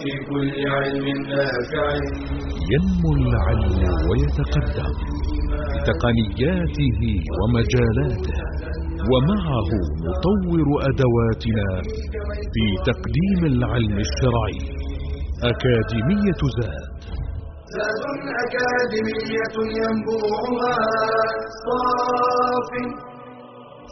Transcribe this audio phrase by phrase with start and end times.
[0.00, 1.86] في كل علم نافع
[2.72, 4.92] ينمو العلم ويتقدم
[5.74, 7.00] بتقنياته
[7.38, 8.38] ومجالاته
[9.10, 9.70] ومعه
[10.06, 11.68] نطور أدواتنا
[12.54, 14.58] في تقديم العلم الشرعي.
[15.50, 16.84] أكاديمية زاد.
[17.76, 18.02] زاد
[18.44, 20.76] أكاديمية ينبوعها
[21.64, 22.70] صاف.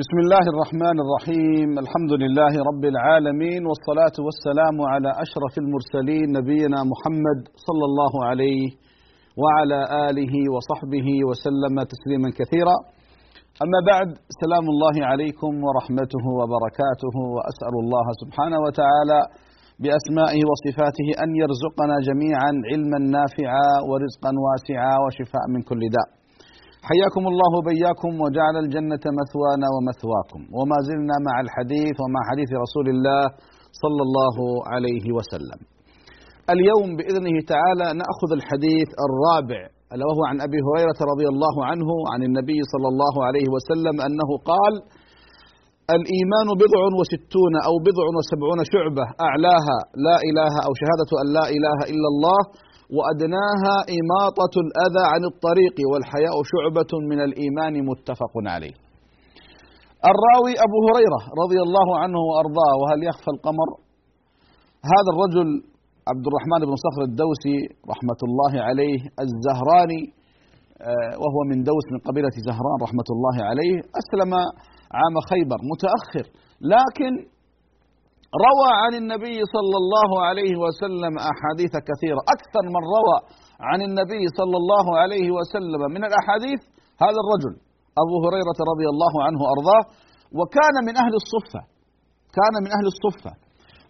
[0.00, 1.68] بسم الله الرحمن الرحيم.
[1.84, 8.64] الحمد لله رب العالمين والصلاة والسلام على أشرف المرسلين نبينا محمد صلى الله عليه
[9.42, 12.76] وعلى آله وصحبه وسلم تسليما كثيرا.
[13.64, 14.08] أما بعد
[14.42, 19.20] سلام الله عليكم ورحمته وبركاته وأسأل الله سبحانه وتعالى
[19.82, 26.21] بأسمائه وصفاته أن يرزقنا جميعا علما نافعا ورزقا واسعا وشفاء من كل داء.
[26.90, 30.40] حياكم الله بياكم وجعل الجنة مثوانا ومثواكم.
[30.56, 33.22] وما زلنا مع الحديث ومع حديث رسول الله
[33.82, 34.36] صلى الله
[34.72, 35.60] عليه وسلم.
[36.54, 42.20] اليوم بإذنه تعالى نأخذ الحديث الرابع ألا وهو عن أبي هريرة رضي الله عنه عن
[42.28, 44.74] النبي صلى الله عليه وسلم أنه قال
[45.96, 51.78] الإيمان بضع وستون أو بضع وسبعون شعبة أعلاها لا إله أو شهادة أن لا إله
[51.92, 52.40] إلا الله
[52.96, 58.74] وأدناها إماطة الأذى عن الطريق والحياء شعبة من الإيمان متفق عليه.
[60.12, 63.68] الراوي أبو هريرة رضي الله عنه وأرضاه وهل يخفى القمر؟
[64.92, 65.48] هذا الرجل
[66.10, 67.56] عبد الرحمن بن صخر الدوسي
[67.92, 70.02] رحمة الله عليه الزهراني
[71.22, 74.32] وهو من دوس من قبيلة زهران رحمة الله عليه أسلم
[74.98, 76.26] عام خيبر متأخر
[76.74, 77.12] لكن
[78.46, 82.20] روى عن النبي صلى الله عليه وسلم أحاديث كثيرة.
[82.36, 83.18] أكثر من روى
[83.70, 86.60] عن النبي صلى الله عليه وسلم من الأحاديث
[87.04, 87.54] هذا الرجل
[88.02, 89.84] أبو هريرة رضي الله عنه أرضاه
[90.38, 91.62] وكان من أهل الصفة
[92.38, 93.32] كان من أهل الصفة.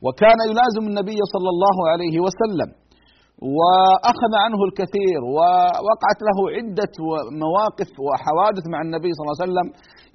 [0.07, 2.71] وكان يلازم النبي صلى الله عليه وسلم.
[3.59, 6.95] وأخذ عنه الكثير ووقعت له عدة
[7.45, 9.69] مواقف وحوادث مع النبي صلى الله عليه وسلم.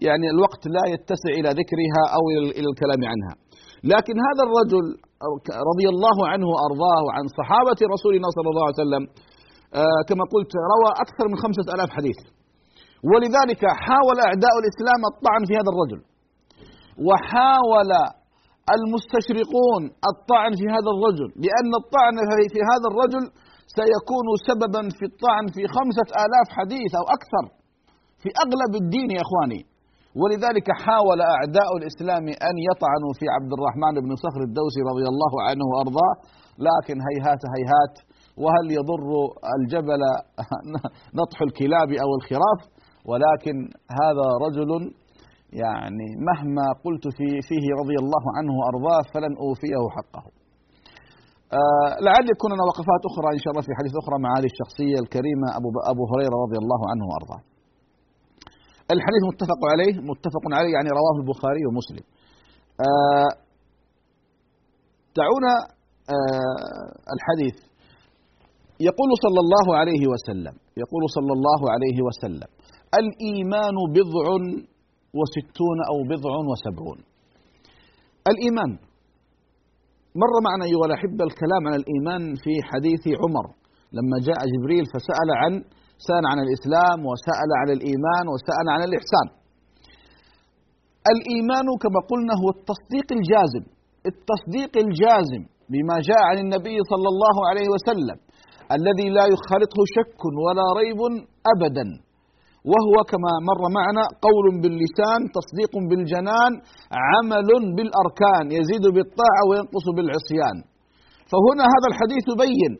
[0.07, 2.23] يعني الوقت لا يتسع إلى ذكرها أو
[2.59, 3.33] إلى الكلام عنها.
[3.93, 4.85] لكن هذا الرجل
[5.71, 9.03] رضي الله عنه وأرضاه عن صحابة رسولنا صلى الله عليه وسلم
[10.09, 12.19] كما قلت روى أكثر من خمسة ألاف حديث.
[13.09, 15.99] ولذلك حاول أعداء الإسلام الطعن في هذا الرجل.
[17.07, 17.91] وحاول
[18.75, 19.81] المستشرقون
[20.11, 22.15] الطعن في هذا الرجل لأن الطعن
[22.53, 23.23] في هذا الرجل
[23.79, 27.43] سيكون سببا في الطعن في خمسة آلاف حديث أو أكثر
[28.21, 29.61] في أغلب الدين يا إخواني.
[30.21, 35.65] ولذلك حاول أعداء الإسلام أن يطعنوا في عبد الرحمن بن صخر الدوسي رضي الله عنه
[35.71, 36.13] وأرضاه
[36.67, 37.95] لكن هيهات هيهات
[38.43, 39.07] وهل يضر
[39.57, 40.01] الجبل
[41.19, 42.59] نطح الكلاب أو الخراف؟
[43.09, 43.55] ولكن
[44.01, 44.71] هذا رجل
[45.63, 50.23] يعني مهما قلت في فيه رضي الله عنه وأرضاه فلن أوفيه حقه.
[51.59, 54.97] آه لعل يكون لنا وقفات أخرى إن شاء الله في حديث أخرى مع هذه الشخصية
[55.03, 57.41] الكريمة أبو, أبو هريرة رضي الله عنه وأرضاه.
[58.95, 62.05] الحديث متفق عليه متفق عليه يعني رواه البخاري ومسلم.
[62.87, 63.31] آه
[65.19, 65.53] دعونا
[66.15, 67.55] آه الحديث.
[68.79, 72.49] يقول صلى الله عليه وسلم يقول صلى الله عليه وسلم
[73.01, 74.25] الإيمان بضع
[75.19, 76.99] وستون أو بضع وسبعون.
[78.31, 78.71] الإيمان.
[80.21, 83.45] مر معنا أيها الأحبة الكلام عن الإيمان في حديث عمر
[83.97, 85.53] لما جاء جبريل فسأل عن
[86.07, 89.27] سأل عن الإسلام وسأل عن الإيمان وسأل عن الإحسان.
[91.13, 93.63] الإيمان كما قلنا هو التصديق الجازم.
[94.11, 98.17] التصديق الجازم بما جاء عن النبي صلى الله عليه وسلم
[98.77, 101.01] الذي لا يخالطه شك ولا ريب
[101.53, 101.87] أبدا.
[102.71, 106.51] وهو كما مر معنا قول باللسان تصديق بالجنان
[107.09, 110.57] عمل بالأركان يزيد بالطاعة وينقص بالعصيان.
[111.31, 112.73] فهنا هذا الحديث يبين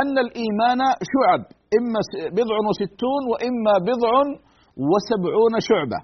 [0.00, 0.80] أن الإيمان
[1.12, 1.42] شعب.
[1.76, 2.00] إما
[2.38, 4.12] بضع وستون وإما بضع
[4.90, 6.00] وسبعون شعبة.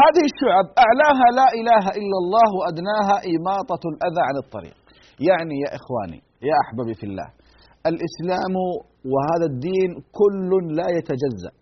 [0.00, 4.76] هذه الشعب أعلاها لا إله إلا الله وأدناها إماطة الأذى عن الطريق.
[5.28, 6.18] يعني يا إخواني
[6.48, 7.28] يا أحبابي في الله
[7.90, 8.54] الإسلام
[9.12, 9.90] وهذا الدين
[10.20, 11.52] كل لا يتجزأ.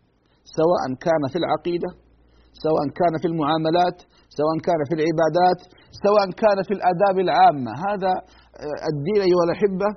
[0.59, 1.91] سواء كان في العقيدة
[2.65, 3.99] سواء كان في المعاملات
[4.39, 5.61] سواء كان في العبادات
[6.05, 7.73] سواء كان في الآداب العامة.
[7.89, 8.13] هذا
[8.93, 9.89] الدين أيها الأحبة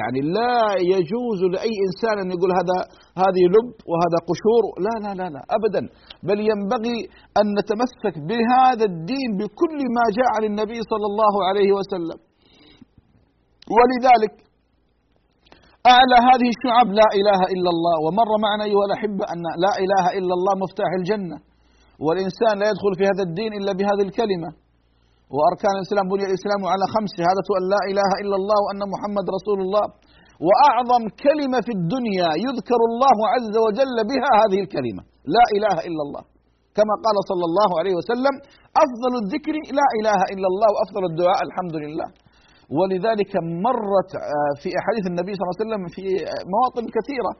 [0.00, 0.56] يعني لا
[0.94, 2.78] يجوز لأي إنسان أن يقول هذا
[3.22, 4.64] هذه لب وهذا قشور.
[4.86, 5.82] لا لا لا لا أبدا.
[6.28, 6.98] بل ينبغي
[7.40, 12.18] أن نتمسك بهذا الدين بكل ما جاء عن النبي صلى الله عليه وسلم.
[13.76, 14.34] ولذلك
[15.94, 17.96] أعلى هذه الشعب لا إله إلا الله.
[18.04, 21.36] ومر معنا أيها الأحبة أن لا إله إلا الله مفتاح الجنة.
[22.04, 24.50] والإنسان لا يدخل في هذا الدين إلا بهذه الكلمة.
[25.36, 29.58] وأركان الإسلام بني الإسلام على خمس شهادة أن لا إله إلا الله وأن محمد رسول
[29.66, 29.86] الله.
[30.46, 35.02] وأعظم كلمة في الدنيا يذكر الله عز وجل بها هذه الكلمة
[35.36, 36.22] لا إله إلا الله.
[36.78, 38.34] كما قال صلى الله عليه وسلم
[38.84, 42.08] أفضل الذكر لا إله إلا الله وأفضل الدعاء الحمد لله.
[42.78, 43.32] ولذلك
[43.66, 46.04] مرت آه، في أحاديث النبي صلى الله عليه وسلم في
[46.54, 47.32] مواطن كثيرة.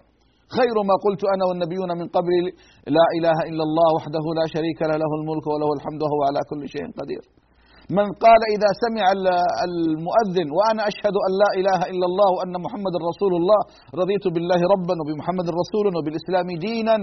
[0.58, 2.32] خير ما قلت أنا والنبيون من قبل
[2.98, 6.62] لا إله إلا الله وحده لا شريك له له الملك وله الحمد وهو على كل
[6.74, 7.22] شيء قدير.
[7.90, 9.04] من قال إذا سمع
[9.68, 13.60] المؤذن وأنا أشهد أن لا إله إلا الله وأن محمد رسول الله
[14.00, 16.96] رضيت بالله ربا وبمحمد رسولا وبالإسلام دينا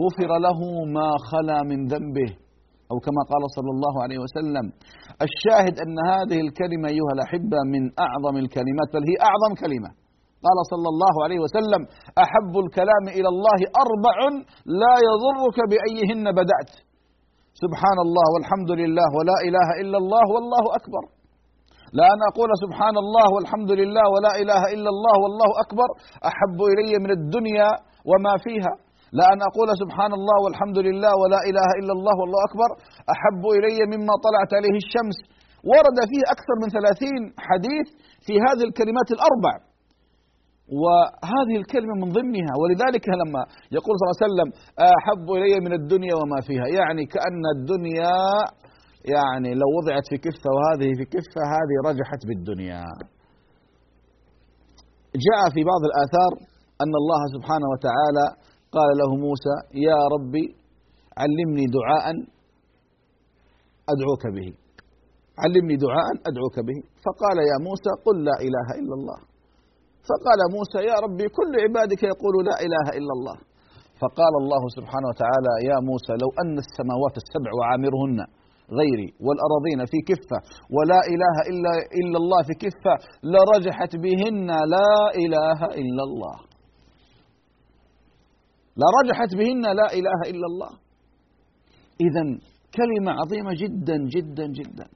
[0.00, 0.60] غفر له
[0.96, 2.30] ما خلا من ذنبه.
[2.92, 4.66] أو كما قال صلى الله عليه وسلم
[5.26, 9.90] الشاهد أن هذه الكلمة أيها الأحبة من أعظم الكلمات بل هي أعظم كلمة.
[10.46, 11.82] قال صلى الله عليه وسلم
[12.24, 14.16] أحب الكلام إلى الله أربع
[14.82, 16.70] لا يضرك بأيهن بدأت.
[17.64, 21.02] سبحان الله والحمد لله ولا إله إلا الله والله أكبر.
[21.98, 25.88] لا أن أقول سبحان الله والحمد لله ولا إله إلا الله والله أكبر.
[26.30, 27.70] أحب إلي من الدنيا
[28.10, 28.72] وما فيها.
[29.18, 32.70] لا أن أقول سبحان الله والحمد لله ولا إله إلا الله والله أكبر.
[33.14, 35.16] أحب إلي مما طلعت عليه الشمس.
[35.72, 37.86] ورد فيه أكثر من ثلاثين حديث
[38.26, 39.54] في هذه الكلمات الأربع.
[40.82, 43.42] وهذه الكلمة من ضمنها ولذلك لما
[43.76, 44.48] يقول صلى الله عليه وسلم
[44.98, 46.66] أحب إلي من الدنيا وما فيها.
[46.78, 48.16] يعني كأن الدنيا
[49.14, 52.84] يعني لو وضعت في كفة وهذه في كفة هذه رجحت بالدنيا.
[55.26, 56.32] جاء في بعض الآثار
[56.82, 58.26] أن الله سبحانه وتعالى
[58.76, 59.56] قال له موسى
[59.88, 60.46] يا ربي
[61.22, 62.06] علمني دعاء
[63.92, 64.48] أدعوك به.
[65.42, 66.78] علمني دعاء أدعوك به.
[67.04, 69.27] فقال يا موسى قل لا إله إلا الله.
[70.08, 73.36] فقال موسى يا ربي كل عبادك يقول لا إله إلا الله.
[74.02, 78.18] فقال الله سبحانه وتعالى يا موسى لو أن السماوات السبع وعامرهن
[78.78, 80.38] غيري والأراضين في كفة
[80.76, 82.94] ولا إله إلا, إلا الله في كفة
[83.34, 84.92] لرجحت بهن لا
[85.24, 86.36] إله إلا الله.
[88.82, 90.70] لرجحت بهن لا إله إلا الله.
[92.06, 92.24] إذا
[92.78, 94.86] كلمة عظيمة جدا جدا جدا.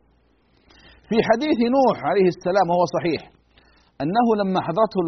[1.09, 3.42] في حديث نوح عليه السلام وهو صحيح
[4.01, 4.99] أنه لما حضرته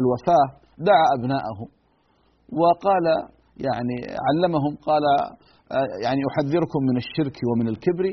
[0.00, 0.46] الوفاة
[0.78, 1.58] دعا أبناءه
[2.60, 3.04] وقال
[3.66, 3.96] يعني
[4.26, 5.02] علمهم قال
[6.04, 8.04] يعني أحذركم من الشرك ومن الكبر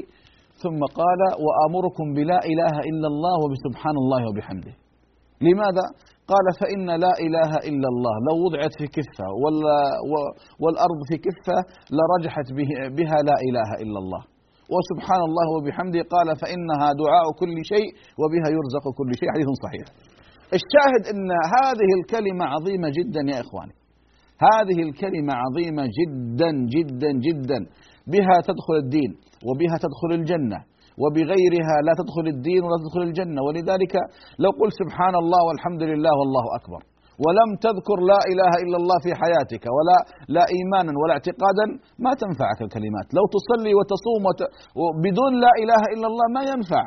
[0.63, 4.74] ثم قال وآمركم بلا إله إلا الله وبسبحان الله وبحمده
[5.41, 5.86] لماذا؟
[6.31, 9.25] قال فإن لا إله إلا الله لو وضعت في كفة
[10.63, 11.57] والأرض في كفة
[11.97, 12.47] لرجحت
[12.97, 14.21] بها لا إله إلا الله
[14.74, 17.89] وسبحان الله وبحمده قال فإنها دعاء كل شيء
[18.21, 19.30] وبها يرزق كل شيء.
[19.36, 19.86] حديث صحيح.
[20.60, 23.75] الشاهد أن هذه الكلمة عظيمة جدا يا إخواني.
[24.50, 27.60] هذه الكلمة عظيمة جدا جدا جدا.
[28.13, 29.12] بها تدخل الدين
[29.48, 30.60] وبها تدخل الجنة
[31.01, 33.39] وبغيرها لا تدخل الدين ولا تدخل الجنة.
[33.48, 33.94] ولذلك
[34.44, 36.81] لو قلت سبحان الله والحمد لله والله أكبر.
[37.24, 39.98] ولم تذكر لا إله إلا الله في حياتك ولا
[40.36, 41.66] لا إيمانا ولا اعتقادا
[42.06, 43.08] ما تنفعك الكلمات.
[43.17, 44.41] لو تصلي وتصوم وت...
[45.05, 46.86] بدون لا إله إلا الله ما ينفع.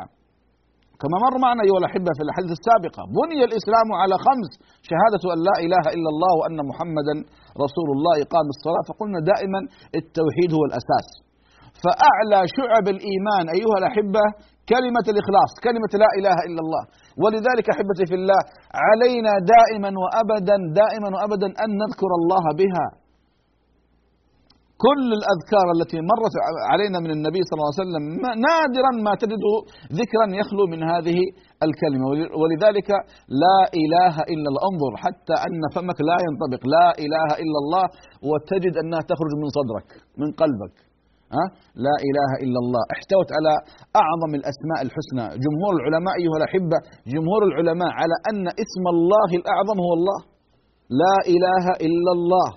[1.01, 4.51] كما مر معنا أيها الأحبة في الحديث السابقة بني الإسلام على خمس
[4.91, 7.15] شهادة أن لا إله إلا الله وأن محمدا
[7.65, 8.83] رسول الله إقام الصلاة.
[8.91, 9.61] فقلنا دائما
[10.01, 11.09] التوحيد هو الأساس.
[11.83, 14.25] فأعلى شعب الإيمان أيها الأحبة
[14.73, 16.83] كلمة الإخلاص كلمة لا إله إلا الله.
[17.23, 18.41] ولذلك أحبتي في الله
[18.89, 22.87] علينا دائما وأبدا دائما وأبدا أن نذكر الله بها.
[24.87, 26.35] كل الأذكار التي مرت
[26.73, 28.05] علينا من النبي صلى الله عليه وسلم
[28.47, 29.43] نادرا ما تجد
[30.01, 31.19] ذكرا يخلو من هذه
[31.67, 32.05] الكلمة.
[32.41, 32.91] ولذلك
[33.45, 34.63] لا إله إلا الله.
[34.71, 36.63] انظر حتى أن فمك لا ينطبق.
[36.77, 37.85] لا إله إلا الله
[38.31, 39.89] وتجد أنها تخرج من صدرك
[40.21, 40.92] من قلبك.
[41.37, 41.45] ها؟
[41.87, 42.83] لا إله إلا الله.
[42.95, 43.53] احتوت على
[44.03, 45.27] أعظم الأسماء الحسنى.
[45.45, 46.79] جمهور العلماء أيها الأحبة
[47.15, 50.19] جمهور العلماء على أن اسم الله الأعظم هو الله.
[51.03, 52.49] لا إله إلا الله.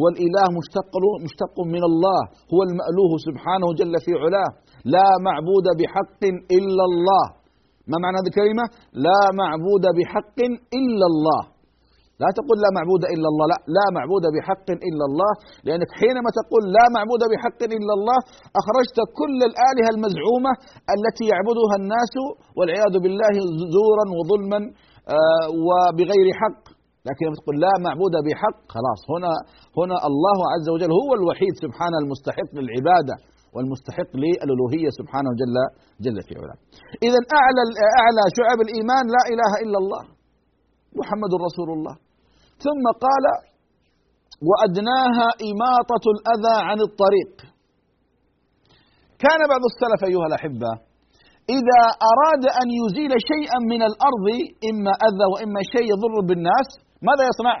[0.00, 0.92] والإله مشتق
[1.26, 2.20] مشتق من الله.
[2.52, 4.50] هو المألوه سبحانه جل في علاه.
[4.94, 6.22] لا معبود بحق
[6.58, 7.24] إلا الله.
[7.90, 8.64] ما معنى هذه الكلمة؟
[9.06, 10.38] لا معبود بحق
[10.78, 11.42] إلا الله.
[12.22, 13.44] لا تقول لا معبود إلا الله.
[13.52, 15.32] لا لا معبود بحق إلا الله.
[15.66, 18.18] لأنك حينما تقول لا معبود بحق إلا الله
[18.60, 20.52] أخرجت كل الآلهة المزعومة
[20.96, 22.14] التي يعبدها الناس
[22.56, 23.34] والعياذ بالله
[23.76, 24.60] زورا وظلما
[25.16, 26.62] آه، وبغير حق.
[27.08, 29.32] لكن لما تقول لا معبود بحق خلاص هنا
[29.78, 33.14] هنا الله عز وجل هو الوحيد سبحانه المستحق للعبادة
[33.54, 35.56] والمستحق للألوهية سبحانه جل
[36.04, 36.58] جل في علاه.
[37.06, 37.62] إذا أعلى
[38.00, 40.02] أعلى شعب الإيمان لا إله إلا الله.
[41.00, 41.94] محمد رسول الله.
[42.64, 43.24] ثم قال
[44.48, 47.32] وأدناها إماطة الأذى عن الطريق
[49.24, 50.70] كان بعض السلف أيها الأحبة
[51.56, 54.26] إذا أراد أن يزيل شيئا من الأرض
[54.70, 56.68] إما أذى وإما شيء يضر بالناس
[57.08, 57.56] ماذا يصنع؟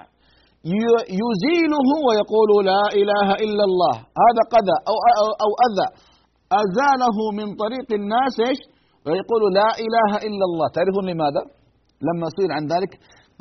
[1.22, 5.88] يزيله ويقول لا إله إلا الله هذا قذى أو, أو, أو أذى
[6.62, 8.60] أزاله من طريق الناس إيش؟
[9.06, 11.42] ويقول لا إله إلا الله تعرفون لماذا؟
[12.06, 12.92] لما سئل عن ذلك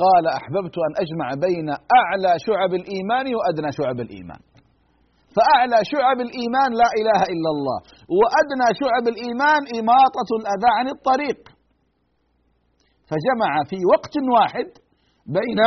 [0.04, 1.68] قال أحببت أن أجمع بين
[2.00, 4.42] أعلى شعب الإيمان وأدنى شعب الإيمان.
[5.36, 7.80] فأعلى شعب الإيمان لا إله إلا الله،
[8.20, 11.40] وأدنى شعب الإيمان إماطة الأذى عن الطريق.
[13.10, 14.70] فجمع في وقت واحد
[15.40, 15.60] بين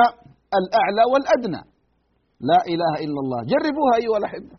[0.60, 1.62] الأعلى والأدنى.
[2.50, 4.56] لا إله إلا الله، جربوها أيها الأحبة.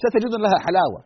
[0.00, 1.00] ستجدون لها حلاوة.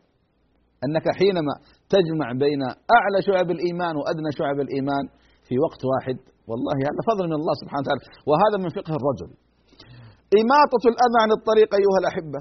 [0.85, 1.55] أنك حينما
[1.95, 2.63] تجمع بين
[2.97, 5.05] أعلى شعب الإيمان وأدنى شعب الإيمان
[5.47, 8.03] في وقت واحد والله هذا فضل من الله سبحانه وتعالى.
[8.31, 9.31] وهذا من فقه الرجل.
[10.41, 12.41] إماطة الأذى عن الطريق أيها الأحبة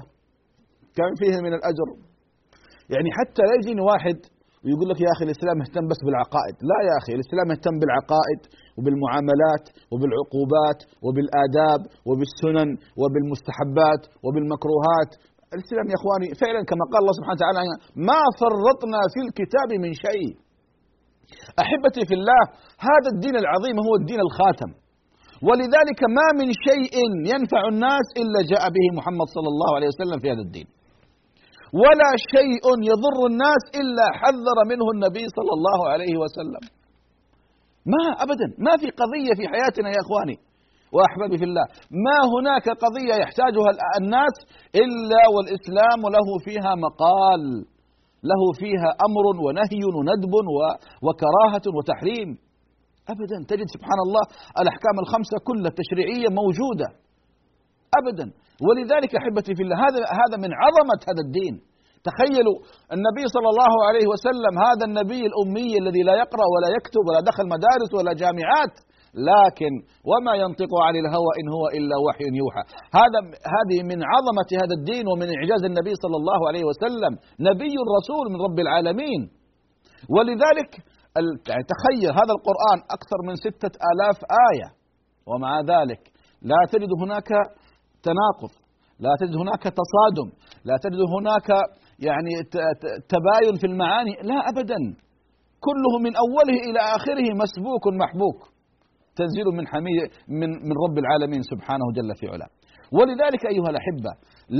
[0.96, 1.88] كم فيه من الأجر؟
[2.94, 4.18] يعني حتى لا يجيني واحد
[4.62, 6.56] ويقول لك يا أخي الإسلام يهتم بس بالعقائد.
[6.70, 8.40] لا يا أخي الإسلام يهتم بالعقائد
[8.76, 12.70] وبالمعاملات وبالعقوبات وبالآداب وبالسنن
[13.00, 15.10] وبالمستحبات وبالمكروهات.
[15.56, 17.60] الإسلام يا إخواني فعلا كما قال الله سبحانه وتعالى
[18.10, 20.30] ما فرطنا في الكتاب من شيء.
[21.62, 22.42] أحبتي في الله
[22.88, 24.70] هذا الدين العظيم هو الدين الخاتم.
[25.48, 26.96] ولذلك ما من شيء
[27.32, 30.68] ينفع الناس إلا جاء به محمد صلى الله عليه وسلم في هذا الدين.
[31.82, 36.62] ولا شيء يضر الناس إلا حذر منه النبي صلى الله عليه وسلم.
[37.94, 40.36] ما ابدا ما في قضية في حياتنا يا إخواني
[40.94, 41.66] وأحبابي في الله.
[42.06, 44.36] ما هناك قضية يحتاجها الناس
[44.82, 47.42] إلا والإسلام له فيها مقال.
[48.30, 50.34] له فيها أمر ونهي وندب
[51.06, 52.28] وكراهة وتحريم.
[53.12, 53.38] ابدا.
[53.50, 54.24] تجد سبحان الله
[54.62, 56.88] الأحكام الخمسة كلها التشريعية موجودة.
[58.00, 58.26] ابدا.
[58.66, 61.54] ولذلك أحبتي في الله هذا هذا من عظمة هذا الدين.
[62.08, 62.58] تخيلوا
[62.96, 67.44] النبي صلى الله عليه وسلم هذا النبي الأمي الذي لا يقرأ ولا يكتب ولا دخل
[67.54, 68.74] مدارس ولا جامعات
[69.30, 69.72] لكن
[70.10, 72.62] وما ينطق عن الهوى إن هو إلا وحي يوحى.
[73.00, 73.20] هذا
[73.56, 77.12] هذه من عظمة هذا الدين ومن إعجاز النبي صلى الله عليه وسلم.
[77.48, 79.20] نبي رسول من رب العالمين.
[80.14, 80.70] ولذلك
[81.50, 84.18] يعني تخيل هذا القرآن أكثر من ستة آلاف
[84.50, 84.68] آية.
[85.28, 86.02] ومع ذلك
[86.42, 87.28] لا تجد هناك
[88.06, 88.52] تناقض
[89.00, 90.28] لا تجد هناك تصادم
[90.64, 91.48] لا تجد هناك
[91.98, 92.32] يعني
[93.12, 94.14] تباين في المعاني.
[94.22, 94.78] لا أبدا.
[95.66, 98.55] كله من أوله إلى آخره مسبوك محبوك.
[99.20, 99.98] تنزيل من حميد
[100.40, 102.50] من من رب العالمين سبحانه جل في علاه.
[102.96, 104.12] ولذلك أيها الأحبة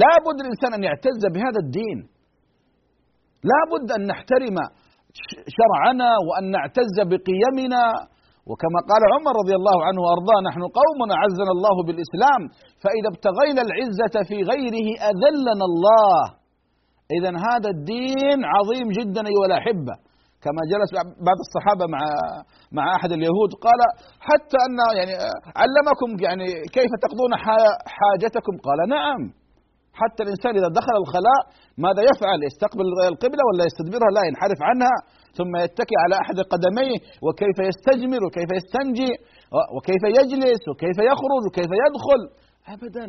[0.03, 1.99] لا بد الإنسان أن يعتز بهذا الدين.
[3.51, 4.57] لا بد أن نحترم
[5.57, 7.85] شرعنا وأن نعتز بقيمنا
[8.49, 12.41] وكما قال عمر رضي الله عنه وأرضاه نحن قوم أعزنا الله بالإسلام
[12.83, 16.21] فإذا ابتغينا العزة في غيره أذلنا الله.
[17.17, 19.95] اذا هذا الدين عظيم جدا أيها الأحبة.
[20.45, 20.91] كما جلس
[21.29, 22.01] بعض الصحابة مع
[22.77, 23.81] مع أحد اليهود قال
[24.29, 25.13] حتى أن يعني
[25.63, 27.33] علمكم يعني كيف تقضون
[27.97, 29.23] حاجتكم؟ قال نعم.
[30.01, 31.41] حتى الإنسان إذا دخل الخلاء
[31.85, 34.97] ماذا يفعل؟ يستقبل القبلة ولا يستدبرها؟ لا ينحرف عنها
[35.39, 39.13] ثم يتكي على أحد قدميه وكيف يستجمر وكيف يستنجي
[39.77, 42.21] وكيف يجلس وكيف يخرج وكيف يدخل؟
[42.75, 43.07] أبدا.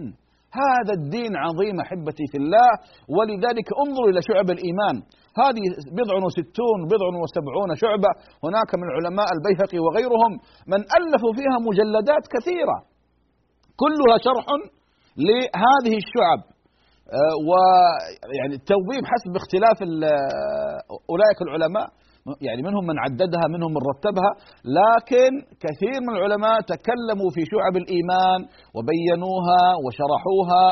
[0.63, 2.69] هذا الدين عظيم أحبتي في الله
[3.15, 4.95] ولذلك انظروا إلى شعب الإيمان.
[5.43, 5.63] هذه
[5.99, 8.11] بضع وستون بضع وسبعون شعبة.
[8.45, 10.31] هناك من علماء البيهقي وغيرهم
[10.73, 12.77] من ألفوا فيها مجلدات كثيرة.
[13.81, 14.45] كلها شرح
[15.27, 16.41] لهذه الشعب.
[17.17, 19.77] آه، ويعني التوظيف حسب اختلاف
[21.11, 21.87] أولئك العلماء.
[22.47, 24.31] يعني منهم من عددها منهم من رتبها.
[24.79, 25.31] لكن
[25.65, 28.39] كثير من العلماء تكلموا في شعب الإيمان
[28.75, 30.65] وبينوها وشرحوها.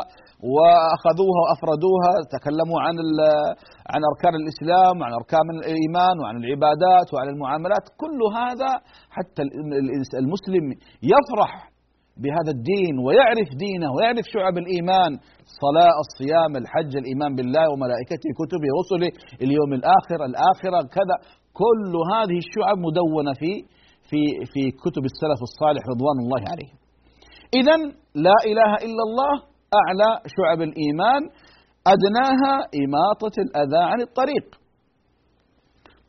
[0.54, 2.96] وأخذوها وأفردوها تكلموا عن
[3.94, 7.86] عن أركان الإسلام وعن أركان الإيمان وعن العبادات وعن المعاملات.
[8.02, 8.72] كل هذا
[9.16, 9.42] حتى
[10.24, 10.66] المسلم
[11.14, 11.52] يفرح
[12.24, 15.12] بهذا الدين ويعرف دينه ويعرف شعب الإيمان.
[15.50, 19.12] الصلاه الصيام الحج الإيمان بالله وملائكته كتبه رسله
[19.46, 21.16] اليوم الآخر الآخرة كذا.
[21.62, 23.52] كل هذه الشعب مدونة في
[24.10, 24.22] في
[24.54, 26.78] في كتب السلف الصالح رضوان الله عليهم.
[27.60, 27.76] إذا
[28.28, 29.55] لا إله إلا الله.
[29.74, 31.22] أعلى شعب الإيمان
[31.88, 32.54] أدناها
[32.84, 34.46] إماطة الأذى عن الطريق.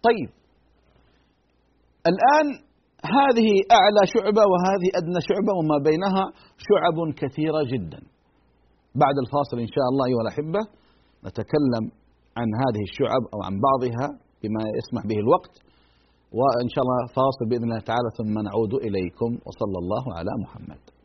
[0.02, 0.30] طيب.
[2.12, 2.46] الآن
[3.18, 3.48] هذه
[3.78, 6.24] أعلى شعبة وهذه أدنى شعبة وما بينها
[6.68, 8.00] شعب كثيرة جدا.
[9.02, 10.60] بعد الفاصل إن شاء الله أيها الأحبة
[11.26, 11.84] نتكلم
[12.38, 14.06] عن هذه الشعب أو عن بعضها
[14.42, 15.54] بما يسمح به الوقت.
[16.38, 19.30] وإن شاء الله فاصل بإذن الله تعالى ثم نعود إليكم.
[19.46, 20.95] وصلى الله على محمد.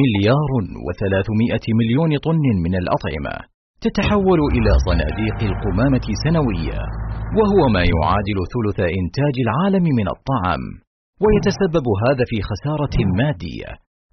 [0.00, 0.50] مليار
[0.86, 3.34] وثلاثمائة مليون طن من الأطعمة
[3.84, 6.82] تتحول إلى صناديق القمامة سنويا
[7.38, 10.62] وهو ما يعادل ثلث إنتاج العالم من الطعام
[11.22, 13.70] ويتسبب هذا في خسارة مادية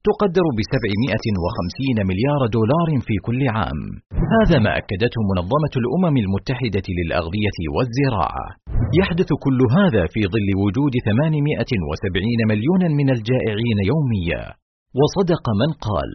[0.10, 3.82] تقدر ب 750 مليار دولار في كل عام.
[4.36, 8.48] هذا ما أكدته منظمة الأمم المتحدة للأغذية والزراعة.
[9.00, 14.44] يحدث كل هذا في ظل وجود 870 مليونا من الجائعين يوميا.
[15.00, 16.10] وصدق من قال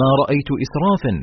[0.00, 1.14] ما رأيت اسرافا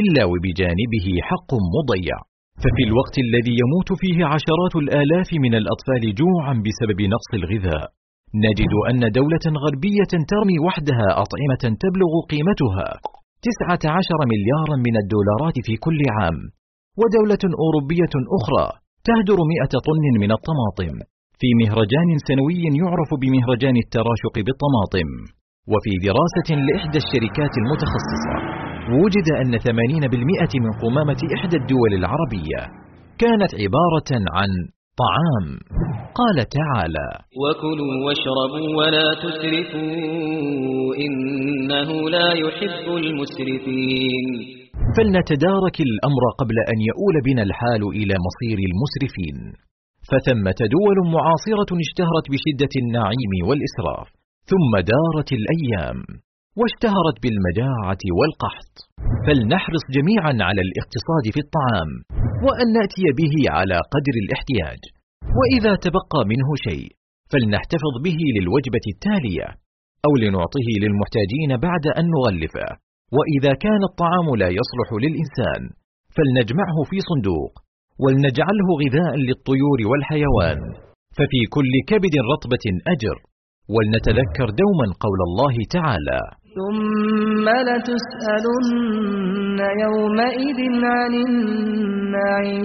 [0.00, 2.16] إلا وبجانبه حق مضيع.
[2.62, 7.84] ففي الوقت الذي يموت فيه عشرات الآلاف من الأطفال جوعا بسبب نقص الغذاء
[8.46, 12.88] نجد أن دولة غربية ترمي وحدها أطعمة تبلغ قيمتها
[13.42, 16.38] 19 مليارا من الدولارات في كل عام
[17.00, 18.66] ودولة أوروبية أخرى
[19.08, 20.94] تهدر 100 طن من الطماطم
[21.40, 25.08] في مهرجان سنوي يعرف بمهرجان التراشق بالطماطم.
[25.72, 28.34] وفي دراسة لإحدى الشركات المتخصصة
[29.02, 32.60] وجد أن 80% من قمامة إحدى الدول العربية
[33.22, 34.50] كانت عبارة عن
[35.04, 35.46] طعام.
[36.20, 37.08] قال تعالى
[37.42, 44.26] وكلوا واشربوا ولا تسرفوا إنه لا يحب المسرفين.
[44.96, 49.38] فلنتدارك الأمر قبل أن يؤول بنا الحال إلى مصير المسرفين.
[50.10, 54.08] فثمة دول معاصرة اشتهرت بشدة النعيم والإسراف.
[54.50, 55.98] ثم دارت الأيام
[56.60, 58.74] واشتهرت بالمجاعة والقحط.
[59.26, 61.90] فلنحرص جميعا على الاقتصاد في الطعام
[62.46, 64.80] وأن نأتي به على قدر الاحتياج.
[65.38, 66.88] وإذا تبقى منه شيء
[67.30, 69.48] فلنحتفظ به للوجبة التالية
[70.06, 72.68] أو لنعطه للمحتاجين بعد أن نغلفه.
[73.16, 75.62] وإذا كان الطعام لا يصلح للإنسان
[76.14, 77.52] فلنجمعه في صندوق
[78.02, 80.60] ولنجعله غذاء للطيور والحيوان.
[81.16, 83.16] ففي كل كبد رطبة أجر
[83.74, 86.20] ولنتذكر دوما قول الله تعالى.
[86.56, 92.56] ثم لتسألن يومئذ عن النعيم.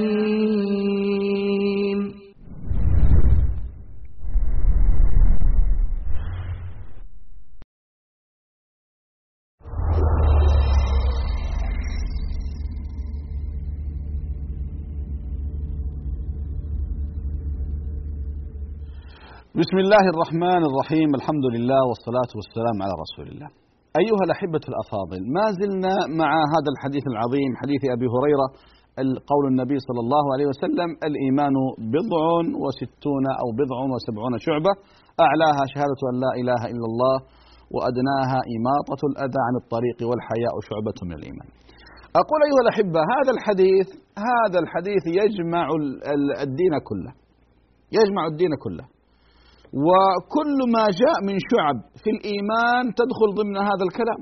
[19.60, 21.10] بسم الله الرحمن الرحيم.
[21.20, 23.50] الحمد لله والصلاة والسلام على رسول الله.
[24.02, 28.48] أيها الأحبة الأفاضل ما زلنا مع هذا الحديث العظيم حديث أبي هريرة
[29.32, 31.56] قول النبي صلى الله عليه وسلم الإيمان
[31.96, 32.24] بضع
[32.64, 34.74] وستون أو بضع وسبعون شعبة.
[35.26, 37.16] أعلاها شهادة أن لا إله إلا الله
[37.76, 41.50] وأدناها إماطة الأذى عن الطريق والحياء شعبة من الإيمان.
[42.22, 43.88] أقول أيها الأحبة هذا الحديث
[44.30, 45.66] هذا الحديث يجمع
[46.48, 47.12] الدين كله.
[48.00, 48.86] يجمع الدين كله.
[49.74, 54.22] وكل ما جاء من شعب في الإيمان تدخل ضمن هذا الكلام.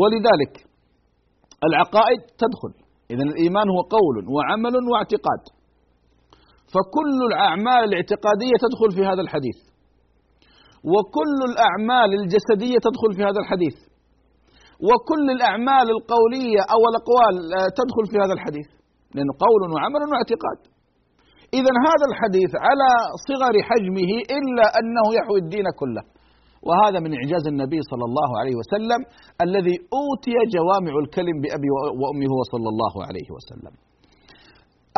[0.00, 0.54] ولذلك
[1.68, 2.72] العقائد تدخل.
[3.12, 5.42] إذا الإيمان هو قول وعمل واعتقاد.
[6.74, 9.58] فكل الأعمال الاعتقادية تدخل في هذا الحديث.
[10.92, 13.76] وكل الأعمال الجسدية تدخل في هذا الحديث.
[14.88, 17.34] وكل الأعمال القولية أو الأقوال
[17.80, 18.68] تدخل في هذا الحديث.
[19.14, 20.60] لأنه قول وعمل واعتقاد.
[21.58, 22.88] إذا هذا الحديث على
[23.28, 26.02] صغر حجمه إلا أنه يحوي الدين كله.
[26.68, 29.00] وهذا من إعجاز النبي صلى الله عليه وسلم
[29.46, 33.74] الذي أوتي جوامع الكلم بأبي وأمه هو صلى الله عليه وسلم.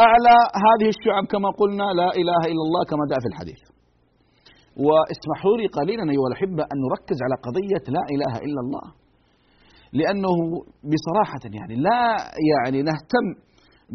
[0.06, 0.36] أعلى
[0.66, 3.62] هذه الشعب كما قلنا لا إله إلا الله كما جاء في الحديث.
[4.86, 8.86] واسمحوا لي قليلا أيها الأحبة أن نركز على قضية لا إله إلا الله.
[9.98, 10.36] لأنه
[10.92, 12.02] بصراحة يعني لا
[12.50, 13.26] يعني نهتم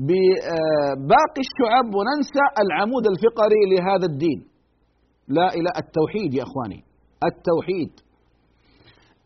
[0.05, 4.39] بباقي الشعب وننسى العمود الفقري لهذا الدين.
[5.37, 6.79] لا إله التوحيد يا أخواني.
[7.29, 7.91] التوحيد.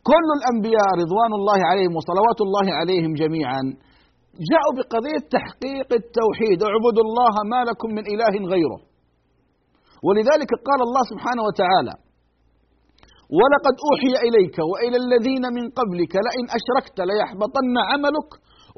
[0.10, 3.62] كل الأنبياء رضوان الله عليهم وصلوات الله عليهم جميعا
[4.51, 6.57] جاءوا بقضية تحقيق التوحيد.
[6.69, 8.79] اعبدوا الله ما لكم من إله غيره.
[10.07, 11.93] ولذلك قال الله سبحانه وتعالى
[13.38, 18.29] ولقد أوحي إليك وإلى الذين من قبلك لئن أشركت ليحبطن عملك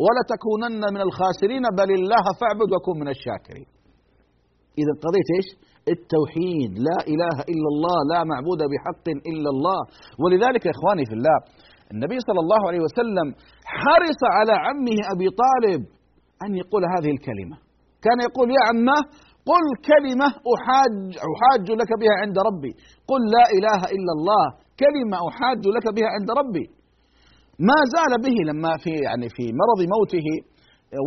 [0.04, 3.68] ولتكونن من الخاسرين بل الله فاعبد وكن من الشاكرين.
[4.82, 5.48] إذا قضية إيش؟
[5.96, 6.72] التوحيد.
[6.88, 9.80] لا إله إلا الله لا معبود بحق إلا الله.
[10.22, 11.38] ولذلك يا إخواني في الله
[11.94, 13.28] النبي صلى الله عليه وسلم
[13.82, 15.82] حرص على عمه أبي طالب
[16.46, 17.58] أن يقول هذه الكلمة.
[18.06, 19.00] كان يقول يا عمه
[19.52, 20.96] قل كلمة أحاج,
[21.30, 22.74] أحاج لك بها عند ربي.
[23.12, 24.46] قل لا إله إلا الله
[24.84, 26.66] كلمة أحاج لك بها عند ربي.
[27.60, 30.28] ما زال به لما في يعني في مرض موته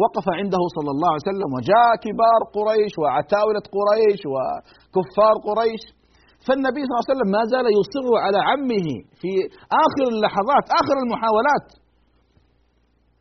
[0.03, 5.83] وقف عنده صلى الله عليه وسلم وجاء كبار قريش وعتاولة قريش وكفار قريش.
[6.47, 8.89] فالنبي صلى الله عليه وسلم ما زال يصر على عمه
[9.21, 9.31] في
[9.85, 11.67] آخر اللحظات آخر المحاولات.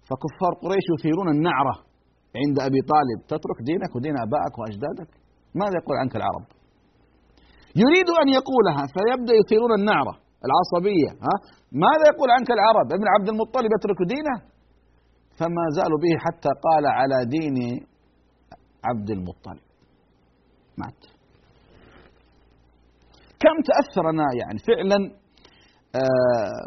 [0.08, 1.76] فكفار قريش يثيرون النعرة
[2.42, 5.12] عند أبي طالب تترك دينك ودين أبائك وأجدادك؟
[5.62, 6.46] ماذا يقول عنك العرب؟
[7.84, 10.14] يريد أن يقولها فيبدأ يثيرون النعرة.
[10.48, 11.36] العصبية ها؟
[11.86, 14.36] ماذا يقول عنك العرب؟ ابن عبد المطلب يترك دينه؟
[15.40, 17.58] فما زالوا به حتى قال على دين
[18.90, 19.66] عبد المطلب.
[20.78, 21.02] مات.
[23.44, 25.00] كم تأثرنا يعني؟ فعلا
[26.02, 26.64] آه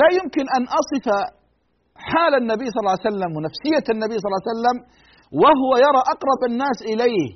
[0.00, 1.06] لا يمكن أن أصف
[2.10, 4.76] حال النبي صلى الله عليه وسلم ونفسية النبي صلى الله عليه وسلم
[5.42, 7.28] وهو يرى أقرب الناس إليه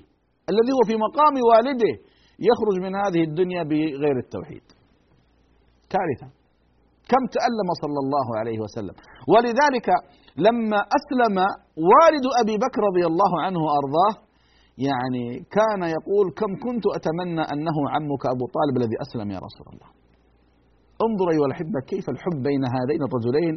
[0.51, 1.93] الذي هو في مقام والده
[2.49, 4.65] يخرج من هذه الدنيا بغير التوحيد.
[5.95, 6.29] كارثة
[7.11, 8.95] كم تألم صلى الله عليه وسلم.
[9.33, 9.89] ولذلك
[10.47, 11.37] لما أسلم
[11.91, 14.15] والد أبي بكر رضي الله عنه وأرضاه
[14.89, 15.25] يعني
[15.57, 19.89] كان يقول كم كنت أتمنى أنه عمك أبو طالب الذي أسلم يا رسول الله.
[21.07, 23.55] انظر أيها الأحبة كيف الحب بين هذين الرجلين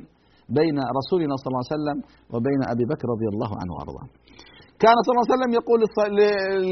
[0.60, 1.98] بين رسولنا صلى الله عليه وسلم
[2.34, 4.08] وبين أبي بكر رضي الله عنه وأرضاه.
[4.84, 5.80] كان صلى الله عليه وسلم يقول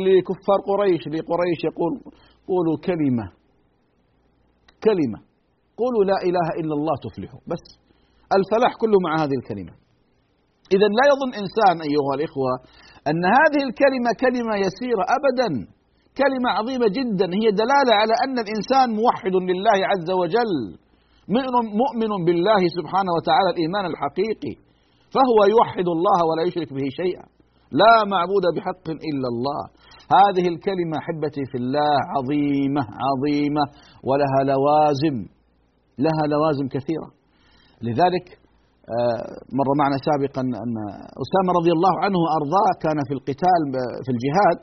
[0.08, 1.94] لكفار قريش لقريش يقول
[2.52, 3.26] قولوا كلمة
[4.88, 5.20] كلمة.
[5.82, 7.42] قولوا لا إله إلا الله تفلحوا.
[7.52, 7.64] بس
[8.38, 9.74] الفلاح كله مع هذه الكلمة.
[10.76, 12.54] إذا لا يظن إنسان أيها الإخوة
[13.10, 15.50] أن هذه الكلمة كلمة يسيرة أبدا.
[16.22, 17.28] كلمة عظيمة جدا.
[17.40, 20.54] هي دلالة على أن الإنسان موحد لله عز وجل
[21.82, 24.54] مؤمن بالله سبحانه وتعالى الإيمان الحقيقي.
[25.16, 27.26] فهو يوحد الله ولا يشرك به شيئا.
[27.82, 29.62] لا معبود بحق إلا الله.
[30.18, 33.64] هذه الكلمة أحبتي في الله عظيمة عظيمة
[34.08, 35.18] ولها لوازم.
[36.06, 37.08] لها لوازم كثيرة.
[37.88, 38.26] لذلك
[38.96, 39.24] آه،
[39.58, 40.74] مر معنا سابقا أن
[41.24, 43.62] أسامة رضي الله عنه وأرضاه كان في القتال
[44.06, 44.60] في الجهاد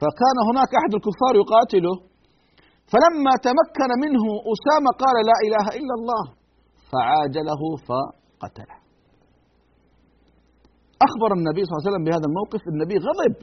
[0.00, 1.94] فكان هناك أحد الكفار يقاتله.
[2.92, 6.24] فلما تمكن منه أسامة قال لا إله إلا الله
[6.90, 8.76] فعاجله فقتله.
[11.06, 13.34] أخبر النبي صلى الله عليه وسلم بهذا الموقف النبي غضب.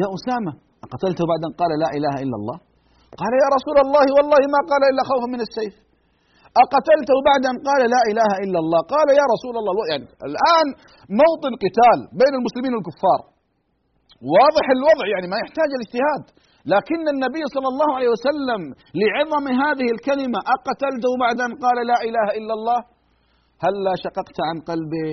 [0.00, 0.52] يا أسامة
[0.86, 2.58] أقتلته بعد أن قال لا إله إلا الله؟
[3.20, 5.74] قال يا رسول الله والله ما قال إلا خوفا من السيف.
[6.64, 8.80] أقتلته بعد أن قال لا إله إلا الله.
[8.94, 10.66] قال يا رسول الله يعني الآن
[11.20, 13.20] موطن قتال بين المسلمين والكفار.
[14.36, 16.24] واضح الوضع يعني ما يحتاج الاجتهاد
[16.74, 18.60] لكن النبي صلى الله عليه وسلم
[19.00, 22.80] لعظم هذه الكلمة أقتلته بعد أن قال لا إله إلا الله.
[23.64, 25.10] هل لا شققت عن قلبه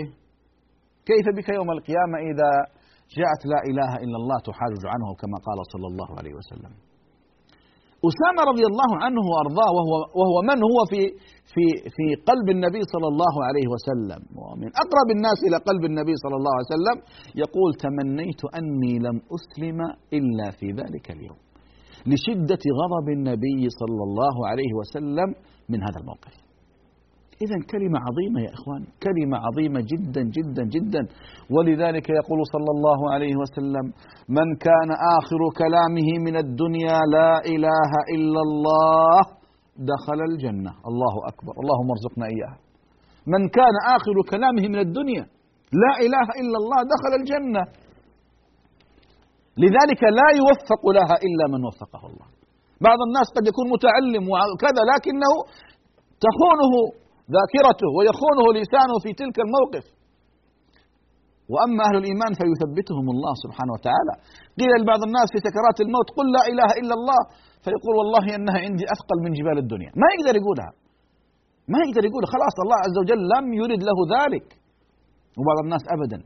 [1.09, 2.51] كيف بك يوم القيامة إذا
[3.17, 6.73] جاءت لا إله إلا الله تحاجج عنه كما قال صلى الله عليه وسلم؟
[8.09, 11.01] أسامة رضي الله عنه وأرضاه وهو, وهو من هو في
[11.53, 11.65] في
[11.95, 14.21] في قلب النبي صلى الله عليه وسلم.
[14.41, 16.97] ومن أقرب الناس إلى قلب النبي صلى الله عليه وسلم
[17.43, 19.79] يقول تمنيت أني لم أسلم
[20.17, 21.39] إلا في ذلك اليوم.
[22.11, 25.29] لشدة غضب النبي صلى الله عليه وسلم
[25.71, 26.44] من هذا الموقف.
[27.43, 31.03] إذا كلمة عظيمة يا إخوان كلمة عظيمة جدا جدا جدا.
[31.55, 33.85] ولذلك يقول صلى الله عليه وسلم
[34.37, 39.21] من كان آخر كلامه من الدنيا لا إله إلا الله
[39.93, 40.71] دخل الجنة.
[40.89, 42.57] الله أكبر اللهم ارزقنا إياها.
[43.33, 45.23] من كان آخر كلامه من الدنيا
[45.83, 47.63] لا إله إلا الله دخل الجنة.
[49.63, 52.27] لذلك لا يوفق لها إلا من وفقه الله.
[52.87, 55.31] بعض الناس قد يكون متعلم وكذا لكنه
[56.25, 56.73] تخونه
[57.33, 59.85] ذاكرته ويخونه لسانه في تلك الموقف.
[61.53, 64.13] وأما أهل الإيمان فيثبتهم الله سبحانه وتعالى.
[64.59, 67.21] قيل لبعض الناس في سكرات الموت قل لا إله إلا الله.
[67.63, 69.91] فيقول والله إنها عندي أثقل من جبال الدنيا.
[70.01, 70.71] ما يقدر يقولها.
[71.73, 74.47] ما يقدر يقول خلاص الله عز وجل لم يرد له ذلك.
[75.37, 76.19] وبعض الناس ابدا.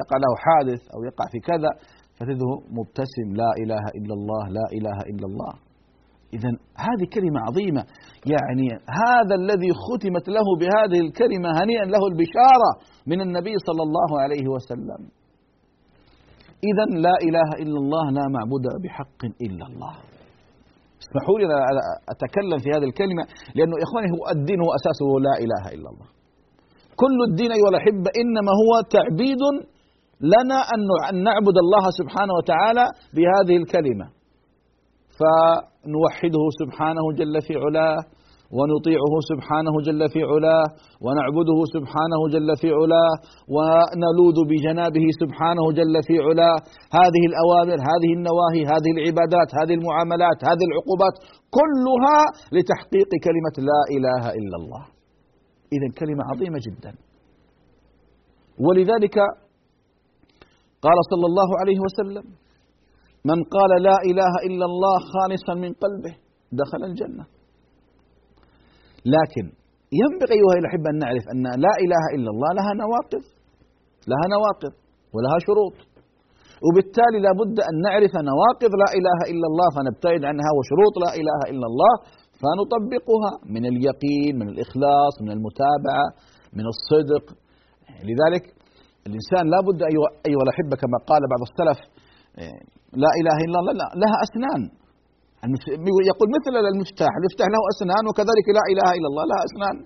[0.00, 1.70] يقع له حادث أو يقع في كذا
[2.16, 5.52] فتجده مبتسم لا إله إلا الله لا إله إلا الله.
[6.36, 6.50] إذا
[6.86, 7.82] هذه كلمة عظيمة.
[8.26, 8.68] يعني
[9.04, 12.70] هذا الذي ختمت له بهذه الكلمة هنيئا له البشارة
[13.06, 15.00] من النبي صلى الله عليه وسلم.
[16.70, 19.94] إذا لا إله إلا الله لا معبود بحق إلا الله.
[21.02, 21.46] اسمحوا لي
[22.12, 23.22] أتكلم في هذه الكلمة
[23.56, 26.08] لأنه إخواني هو الدين هو أساسه لا إله إلا الله.
[27.02, 29.42] كل الدين أيها الأحبة إنما هو تعبيد
[30.20, 32.84] لنا أن نعبد الله سبحانه وتعالى
[33.16, 34.06] بهذه الكلمة.
[35.18, 37.98] فنوحده سبحانه جل في علاه
[38.56, 40.66] ونطيعه سبحانه جل في علاه
[41.04, 43.14] ونعبده سبحانه جل في علاه
[43.54, 46.58] ونلوذ بجنابه سبحانه جل في علاه.
[46.98, 51.14] هذه الأوامر هذه النواهي هذه العبادات هذه المعاملات هذه العقوبات
[51.58, 52.20] كلها
[52.56, 54.82] لتحقيق كلمة لا إله إلا الله.
[55.74, 56.92] إذا كلمة عظيمة جدا.
[58.64, 59.16] ولذلك
[60.84, 62.26] قال صلى الله عليه وسلم
[63.30, 66.14] من قال لا إله إلا الله خالصا من قلبه
[66.62, 67.24] دخل الجنة.
[69.14, 69.44] لكن
[70.02, 73.24] ينبغي أيها الأحبة أن نعرف أن لا إله إلا الله لها نواقض
[74.10, 74.72] لها نواقض
[75.14, 75.76] ولها شروط.
[76.66, 81.66] وبالتالي لابد أن نعرف نواقض لا إله إلا الله فنبتعد عنها وشروط لا إله إلا
[81.70, 81.94] الله
[82.40, 86.06] فنطبقها من اليقين من الإخلاص من المتابعة
[86.58, 87.24] من الصدق.
[88.08, 88.44] لذلك
[89.08, 89.78] الإنسان لابد
[90.28, 91.80] أيها الأحبة كما قال بعض السلف
[93.02, 94.62] لا إله إلا الله لها أسنان.
[96.10, 99.76] يقول مثل المفتاح المفتاح له أسنان وكذلك لا إله إلا الله لها أسنان.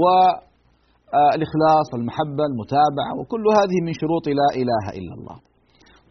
[0.00, 5.36] والإخلاص المحبة المتابعة وكل هذه من شروط لا إله إلا الله.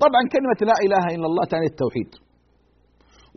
[0.03, 2.11] طبعا كلمة لا إله إلا الله تعني التوحيد.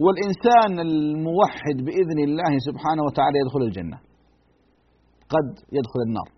[0.05, 3.99] والإنسان الموحد بإذن الله سبحانه وتعالى يدخل الجنة.
[5.35, 5.49] قد
[5.79, 6.29] يدخل النار.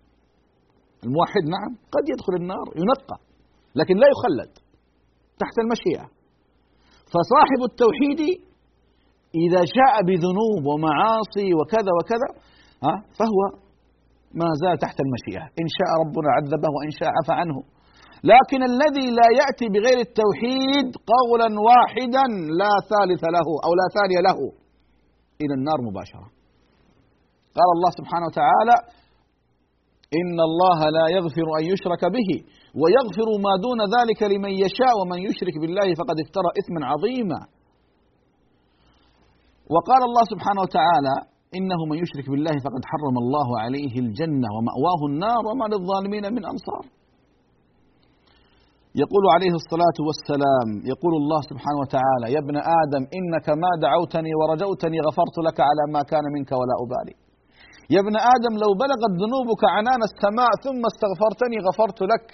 [1.05, 3.17] الموحد نعم قد يدخل النار ينقى
[3.75, 4.51] لكن لا يخلد
[5.41, 6.18] تحت المشيئة.
[7.13, 8.21] فصاحب التوحيد
[9.45, 12.29] إذا جاء بذنوب ومعاصي وكذا وكذا
[12.85, 13.39] ها فهو
[14.39, 15.45] ما زال تحت المشيئة.
[15.61, 17.57] إن شاء ربنا عذبه وإن شاء عفى عنه.
[18.33, 22.25] لكن الذي لا يأتي بغير التوحيد قولا واحدا
[22.61, 24.39] لا ثالث له أو لا ثاني له.
[25.41, 26.27] إلى النار مباشرة.
[27.57, 28.75] قال الله سبحانه وتعالى
[30.19, 32.29] إن الله لا يغفر أن يشرك به.
[32.81, 37.39] ويغفر ما دون ذلك لمن يشاء ومن يشرك بالله فقد افترى إثما عظيما.
[39.73, 41.15] وقال الله سبحانه وتعالى
[41.57, 46.83] إنه من يشرك بالله فقد حرم الله عليه الجنة ومأواه النار وما للظالمين من أنصار.
[49.03, 54.97] يقول عليه الصلاة والسلام يقول الله سبحانه وتعالى يا ابن آدم إنك ما دعوتني ورجوتني
[55.07, 57.15] غفرت لك على ما كان منك ولا أبالي.
[57.93, 62.25] يا ابن آدم لو بلغت ذنوبك عنان السماء ثم استغفرتني غفرت لك.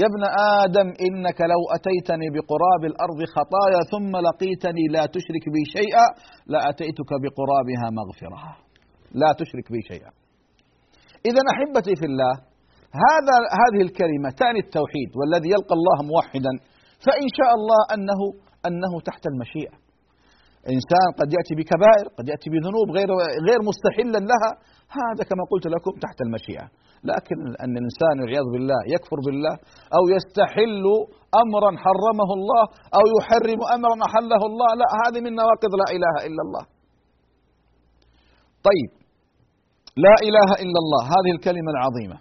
[0.00, 0.22] يا ابن
[0.62, 6.06] آدم إنك لو أتيتني بقراب الأرض خطايا ثم لقيتني لا تشرك بي شيئا
[6.52, 8.40] لأتيتك بقرابها مغفرة.
[9.22, 10.10] لا تشرك بي شيئا.
[11.28, 12.34] إذا أحبتي في الله
[13.08, 16.52] هذا هذه الكلمة تعني التوحيد والذي يلقى الله موحدا
[17.06, 18.20] فإن شاء الله أنه
[18.68, 19.74] أنه تحت المشيئة.
[20.74, 23.08] إنسان قد يأتي بكبائر قد يأتي بذنوب غير
[23.48, 24.50] غير مستحلا لها
[24.98, 26.66] هذا كما قلت لكم تحت المشيئة.
[27.10, 29.54] لكن أن الإنسان والعياذ بالله يكفر بالله
[29.96, 30.84] أو يستحل
[31.42, 32.64] أمرا حرمه الله
[32.98, 36.64] أو يحرم أمرا أحله الله لا هذه من نواقض لا إله إلا الله.
[38.68, 38.90] طيب
[40.06, 42.18] لا إله إلا الله هذه الكلمة العظيمة.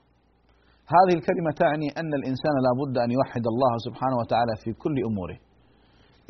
[0.96, 5.38] هذه الكلمة تعني أن الإنسان لا بد أن يوحد الله سبحانه وتعالى في كل أموره.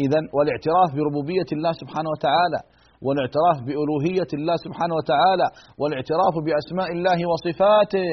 [0.05, 2.59] إذا والاعتراف بربوبية الله سبحانه وتعالى
[3.05, 5.47] والاعتراف بألوهية الله سبحانه وتعالى
[5.79, 8.11] والاعتراف بأسماء الله وصفاته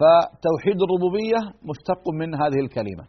[0.00, 3.04] فتوحيد الربوبية مشتق من هذه الكلمة.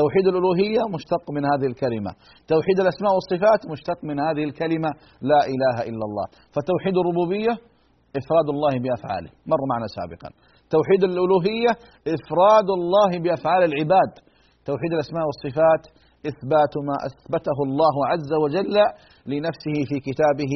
[0.00, 2.12] توحيد الألوهية مشتق من هذه الكلمة.
[2.52, 4.90] توحيد الأسماء والصفات مشتق من هذه الكلمة.
[5.30, 6.26] لا إله إلا الله.
[6.54, 7.54] فتوحيد الربوبية
[8.20, 9.30] إفراد الله بأفعاله.
[9.52, 10.30] مر معنا سابقا.
[10.74, 11.72] توحيد الألوهية
[12.16, 14.12] إفراد الله بأفعال العباد.
[14.68, 15.82] توحيد الأسماء والصفات
[16.30, 18.76] إثبات ما أثبته الله عز وجل
[19.32, 20.54] لنفسه في كتابه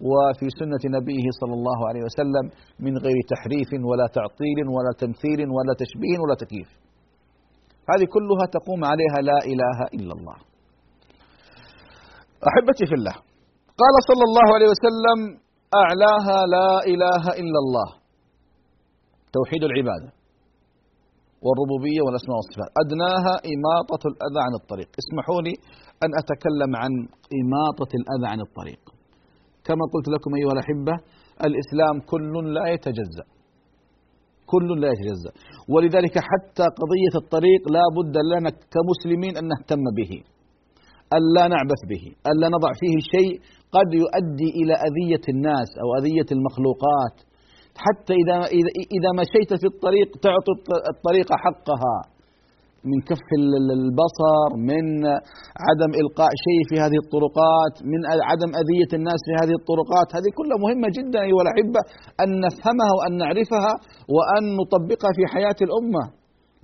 [0.00, 2.44] وفي سنة نبيه صلى الله عليه وسلم
[2.86, 6.70] من غير تحريف ولا تعطيل ولا تمثيل ولا تشبيه ولا تكييف.
[7.90, 10.36] هذه كلها تقوم عليها لا إله إلا الله.
[12.50, 13.16] أحبتي في الله
[13.82, 15.18] قال صلى الله عليه وسلم
[15.82, 17.88] أعلاها لا إله إلا الله.
[19.36, 20.10] توحيد العبادة
[21.44, 22.70] والربوبية والأسماء والصفات.
[22.82, 24.88] أدناها إماطة الأذى عن الطريق.
[25.02, 25.54] اسمحوا لي
[26.04, 26.92] أن أتكلم عن
[27.40, 28.82] إماطة الأذى عن الطريق.
[29.66, 30.94] كما قلت لكم أيها الأحبة
[31.46, 33.26] الإسلام كل لا يتجزأ.
[34.52, 35.32] كل لا يتجزأ.
[35.72, 40.12] ولذلك حتى قضية الطريق لا بد لنا كمسلمين أن نهتم به
[41.16, 43.34] ألا نعبث به ألا نضع فيه شيء
[43.76, 47.16] قد يؤدي إلى أذية الناس أو أذية المخلوقات.
[47.84, 48.36] حتى إذا
[48.96, 50.52] إذا مشيت في الطريق تعطي
[50.94, 51.96] الطريق حقها.
[52.90, 53.28] من كف
[53.78, 54.84] البصر من
[55.66, 60.58] عدم إلقاء شيء في هذه الطرقات من عدم أذية الناس في هذه الطرقات هذه كلها
[60.64, 61.80] مهمة جدا أيها الأحبة
[62.22, 63.72] أن نفهمها وأن نعرفها
[64.14, 66.04] وأن نطبقها في حياة الأمة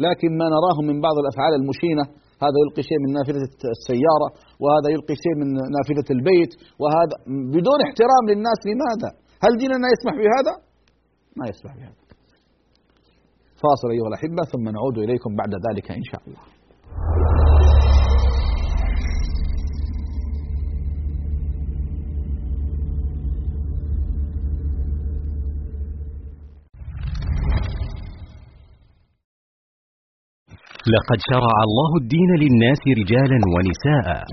[0.06, 2.04] لكن ما نراه من بعض الأفعال المشينة
[2.44, 4.28] هذا يلقي شيء من نافذة السيارة
[4.62, 6.52] وهذا يلقي شيء من نافذة البيت
[6.82, 7.16] وهذا
[7.54, 9.10] بدون احترام للناس لماذا؟
[9.44, 10.54] هل ديننا يسمح بهذا؟
[11.38, 11.99] ما يسمح بهذا
[13.64, 16.42] فاصل أيها الأحبة ثم نعود إليكم بعد ذلك إن شاء الله.
[30.94, 34.24] لقد شرع الله الدين للناس رجالا ونساء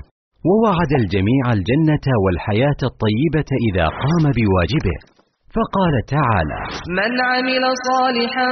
[0.48, 5.17] ووعد الجميع الجنة والحياة الطيبة إذا قام بواجبه.
[5.56, 6.62] فقال تعالى
[6.98, 8.50] من عمل صالحا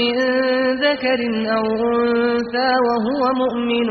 [0.00, 0.16] من
[0.84, 1.20] ذكر
[1.56, 3.88] أو أنثى وهو مؤمن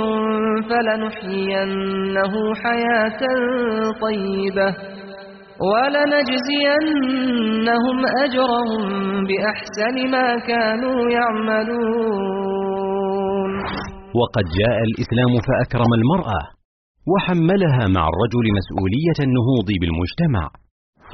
[0.69, 3.21] فلنحيينه حياة
[4.02, 4.69] طيبة
[5.71, 6.88] ولنجزينهم
[8.23, 8.84] أجرهم
[9.28, 12.49] بأحسن ما كانوا يعملون.
[14.19, 16.41] وقد جاء الإسلام فأكرم المرأة
[17.12, 20.45] وحملها مع الرجل مسؤولية النهوض بالمجتمع.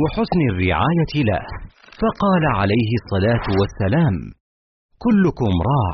[0.02, 1.44] وحسن الرعاية له.
[2.02, 4.16] فقال عليه الصلاة والسلام
[5.06, 5.92] كلكم راع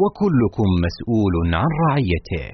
[0.00, 2.46] وكلكم مسؤول عن رعيته.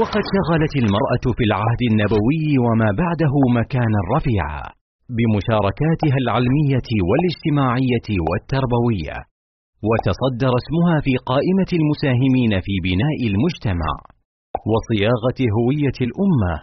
[0.00, 4.64] وقد شغلت المرأة في العهد النبوي وما بعده مكانا رفيعا
[5.16, 9.16] بمشاركاتها العلمية والاجتماعية والتربوية
[9.88, 13.92] وتصدر اسمها في قائمة المساهمين في بناء المجتمع
[14.72, 16.54] وصياغة هوية الأمة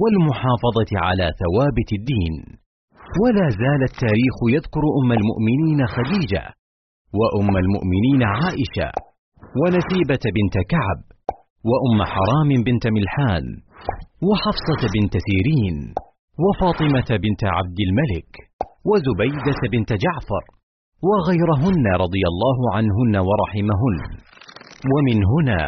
[0.00, 2.61] والمحافظة على ثوابت الدين.
[3.22, 6.44] ولا زال التاريخ يذكر أم المؤمنين خديجة
[7.20, 8.90] وأم المؤمنين عائشة
[9.60, 11.00] ونسيبة بنت كعب
[11.70, 13.44] وأم حرام بنت ملحان
[14.28, 15.76] وحفصة بنت سيرين
[16.44, 18.30] وفاطمة بنت عبد الملك
[18.90, 20.44] وزبيدة بنت جعفر
[21.08, 23.96] وغيرهن رضي الله عنهن ورحمهن.
[24.92, 25.60] ومن هنا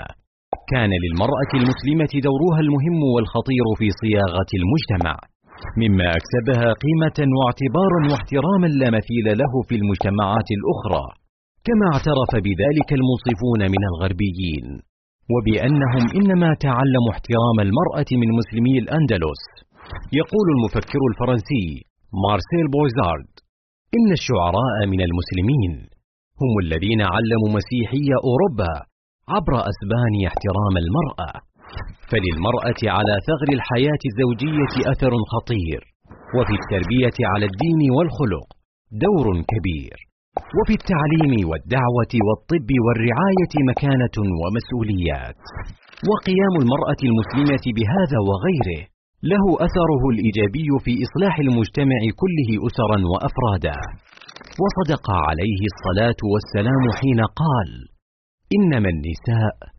[0.73, 5.15] كان للمرأة المسلمة دورها المهم والخطير في صياغة المجتمع.
[5.83, 11.05] مما أكسبها قيمة واعتبارا واحتراما لا مثيل له في المجتمعات الأخرى
[11.67, 14.67] كما اعترف بذلك الموصفون من الغربيين
[15.33, 19.43] وبأنهم إنما تعلموا احترام المرأة من مسلمي الأندلس.
[20.21, 21.67] يقول المفكر الفرنسي
[22.25, 23.33] مارسيل بويزارد
[23.97, 25.73] إن الشعراء من المسلمين
[26.41, 28.75] هم الذين علموا مسيحي أوروبا
[29.35, 31.33] عبر أسبانيا احترام المرأة.
[32.11, 35.81] فللمرأة على ثغر الحياة الزوجية أثر خطير.
[36.37, 38.47] وفي التربية على الدين والخلق
[39.05, 39.97] دور كبير.
[40.59, 45.41] وفي التعليم والدعوة والطب والرعاية مكانة ومسؤوليات.
[46.11, 48.83] وقيام المرأة المسلمة بهذا وغيره
[49.33, 53.79] له أثره الإيجابي في إصلاح المجتمع كله أسرا وأفرادا.
[54.63, 57.71] وصدق عليه الصلاة والسلام حين قال
[58.57, 59.74] إنما النساء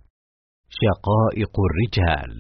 [0.84, 2.32] شقائق الرجال.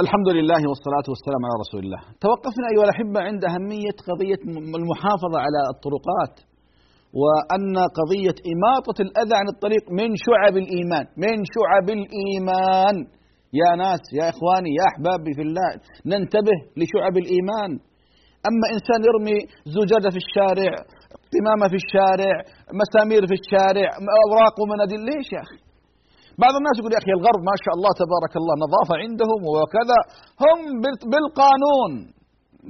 [0.00, 1.98] الحمد لله والصلاة والسلام على رسول الله.
[2.20, 4.40] توقفنا أيها الأحبة عند أهمية قضية
[4.80, 6.49] المحافظة على الطرقات.
[7.22, 12.96] وأن قضية إماطة الأذى عن الطريق من شعب الإيمان من شعب الإيمان.
[13.60, 15.70] يا ناس يا إخواني يا أحبابي في الله
[16.10, 17.70] ننتبه لشعب الإيمان.
[18.48, 19.38] أما إنسان يرمي
[19.76, 20.72] زجاجة في الشارع
[21.34, 22.34] قمامة في الشارع
[22.80, 23.88] مسامير في الشارع
[24.24, 25.58] أوراق ومناديل ليش يا أخي؟
[26.42, 29.98] بعض الناس يقول يا أخي الغرب ما شاء الله تبارك الله نظافة عندهم وكذا
[30.44, 30.58] هم
[31.12, 31.92] بالقانون.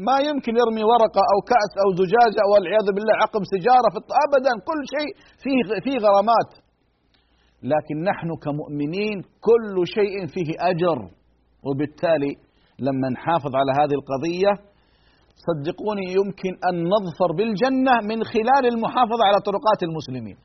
[0.07, 5.11] ما يمكن يرمي ورقة أو كأس أو زجاجة والعياذ بالله عقب سيجارة أبدا كل شيء
[5.43, 6.51] فيه فيه غرامات.
[7.63, 10.99] لكن نحن كمؤمنين كل شيء فيه أجر.
[11.67, 12.33] وبالتالي
[12.87, 14.53] لما نحافظ على هذه القضية
[15.47, 20.37] صدقوني يمكن أن نظفر بالجنة من خلال المحافظة على طرقات المسلمين.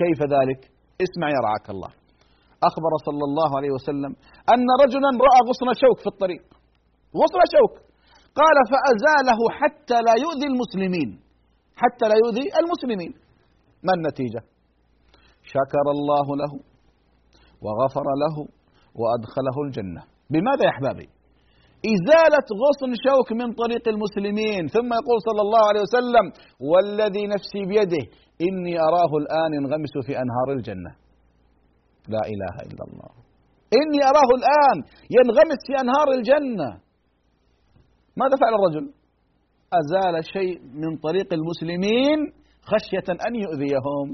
[0.00, 0.60] كيف ذلك؟
[1.04, 1.90] اسمع يا رعاك الله.
[2.68, 4.12] أخبر صلى الله عليه وسلم
[4.54, 6.42] أن رجلا رأى غصن شوك في الطريق.
[7.20, 7.93] غصن شوك.
[8.40, 11.10] قال فأزاله حتى لا يؤذي المسلمين.
[11.76, 13.12] حتى لا يؤذي المسلمين.
[13.86, 14.42] ما النتيجة؟
[15.42, 16.52] شكر الله له
[17.64, 18.36] وغفر له
[19.00, 20.02] وأدخله الجنة.
[20.30, 21.08] بماذا يا أحبابي؟
[21.94, 24.62] إزالة غصن شوك من طريق المسلمين.
[24.76, 26.26] ثم يقول صلى الله عليه وسلم
[26.70, 28.04] والذي نفسي بيده
[28.46, 30.92] إني أراه الآن ينغمس في أنهار الجنة.
[32.14, 33.10] لا إله إلا الله.
[33.80, 34.76] إني أراه الآن
[35.16, 36.83] ينغمس في أنهار الجنة.
[38.16, 38.84] ماذا فعل الرجل؟
[39.80, 42.18] أزال شيء من طريق المسلمين
[42.70, 44.08] خشية أن يؤذيهم.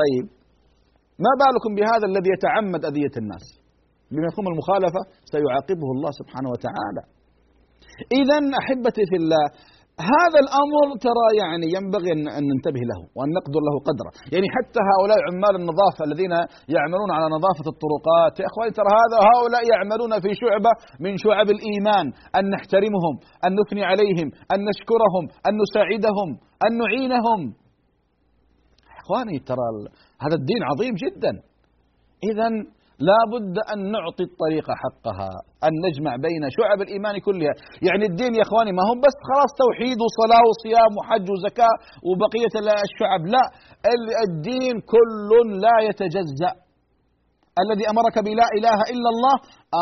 [0.00, 0.26] طيب
[1.24, 3.46] ما بالكم بهذا الذي يتعمد أذية الناس؟
[4.10, 5.00] بمفهوم المخالفة
[5.34, 7.02] سيعاقبه الله سبحانه وتعالى.
[8.20, 9.44] إذا أحبتي في الله
[10.00, 15.18] هذا الأمر ترى يعني ينبغي ان ننتبه له وأن نقدر له قدره، يعني حتى هؤلاء
[15.28, 16.34] عمال النظافة الذين
[16.76, 20.72] يعملون على نظافة الطرقات، يا إخواني ترى هذا هؤلاء يعملون في شعبة
[21.04, 22.06] من شعب الإيمان،
[22.38, 23.14] أن نحترمهم،
[23.46, 26.28] أن نثني عليهم، أن نشكرهم، أن نساعدهم،
[26.64, 27.40] أن نعينهم.
[29.00, 29.66] إخواني ترى
[30.24, 31.32] هذا الدين عظيم جدا.
[32.30, 32.48] اذا
[32.98, 35.30] لا بد أن نعطي الطريقة حقها
[35.66, 37.54] أن نجمع بين شعب الإيمان كلها.
[37.86, 41.74] يعني الدين يا إخواني ما هم بس خلاص توحيد وصلاة وصيام وحج وزكاة
[42.08, 42.54] وبقية
[42.86, 43.44] الشعب لا.
[44.28, 45.30] الدين كل
[45.64, 46.52] لا يتجزأ.
[47.62, 49.36] الذي أمرك بلا إله إلا الله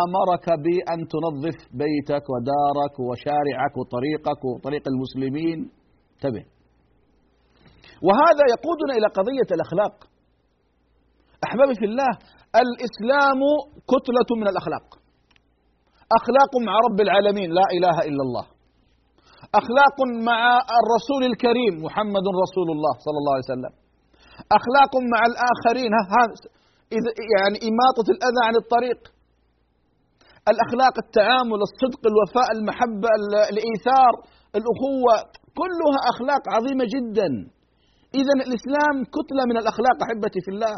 [0.04, 5.58] أمرك بأن تنظف بيتك ودارك وشارعك وطريقك وطريق المسلمين.
[6.14, 6.44] انتبه.
[8.06, 9.94] وهذا يقودنا إلى قضية الأخلاق.
[11.46, 12.12] أحبابي في الله
[12.62, 13.40] الإسلام
[13.92, 14.86] كتلة من الأخلاق.
[16.18, 18.44] أخلاق مع رب العالمين لا إله إلا الله.
[19.60, 19.98] أخلاق
[20.30, 20.40] مع
[20.80, 23.72] الرسول الكريم محمد رسول الله صلى الله عليه وسلم.
[24.58, 25.92] أخلاق مع الآخرين
[27.34, 29.00] يعني إماطة الأذى عن الطريق.
[30.52, 33.08] الأخلاق التعامل الصدق الوفاء المحبة
[33.52, 34.12] الإيثار
[34.58, 35.14] الأخوة
[35.60, 37.30] كلها أخلاق عظيمة جدا.
[38.20, 40.76] إذا الإسلام كتلة من الأخلاق أحبتي في الله.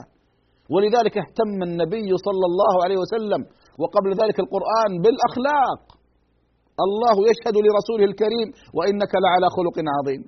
[0.75, 3.41] ولذلك اهتم النبي صلى الله عليه وسلم.
[3.81, 5.81] وقبل ذلك القرآن بالأخلاق.
[6.87, 10.23] الله يشهد لرسوله الكريم وإنك لعلى خلق عظيم.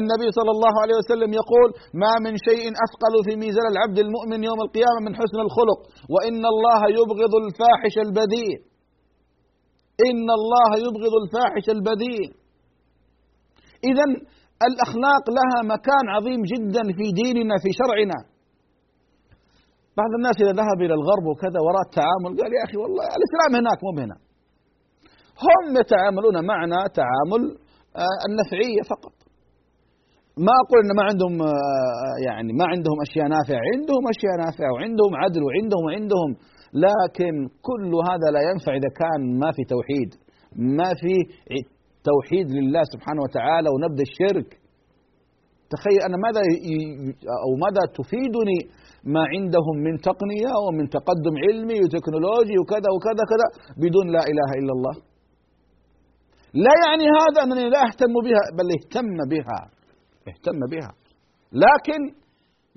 [0.00, 1.68] النبي صلى الله عليه وسلم يقول
[2.02, 5.80] ما من شيء أثقل في ميزان العبد المؤمن يوم القيامة من حسن الخلق
[6.14, 8.56] وإن الله يبغض الفاحش البذيء
[10.08, 12.28] إن الله يبغض الفاحش البذيء
[13.90, 14.06] إذا
[14.68, 18.18] الأخلاق لها مكان عظيم جدا في ديننا في شرعنا.
[20.00, 23.78] بعض الناس إذا ذهب إلى الغرب وكذا وراء التعامل قال يا أخي والله الإسلام هناك
[23.84, 24.16] مو هنا
[25.46, 27.42] هم يتعاملون معنا تعامل
[28.04, 29.14] آه، النفعية فقط.
[30.46, 35.12] ما أقول أن ما عندهم آه، يعني ما عندهم أشياء نافعة عندهم أشياء نافعة وعندهم
[35.22, 36.30] عدل وعندهم وعندهم
[36.86, 37.34] لكن
[37.68, 40.10] كل هذا لا ينفع إذا كان ما في توحيد.
[40.76, 41.14] ما في
[42.10, 44.48] توحيد لله سبحانه وتعالى ونبذ الشرك.
[45.74, 46.40] تخيل أنا ماذا
[47.44, 48.58] أو ماذا تفيدني
[49.14, 53.46] ما عندهم من تقنية ومن تقدم علمي وتكنولوجي وكذا وكذا كذا
[53.82, 54.94] بدون لا إله إلا الله.
[56.64, 59.60] لا يعني هذا أنني لا أهتم بها بل اهتم بها
[60.30, 60.90] اهتم بها.
[61.64, 62.00] لكن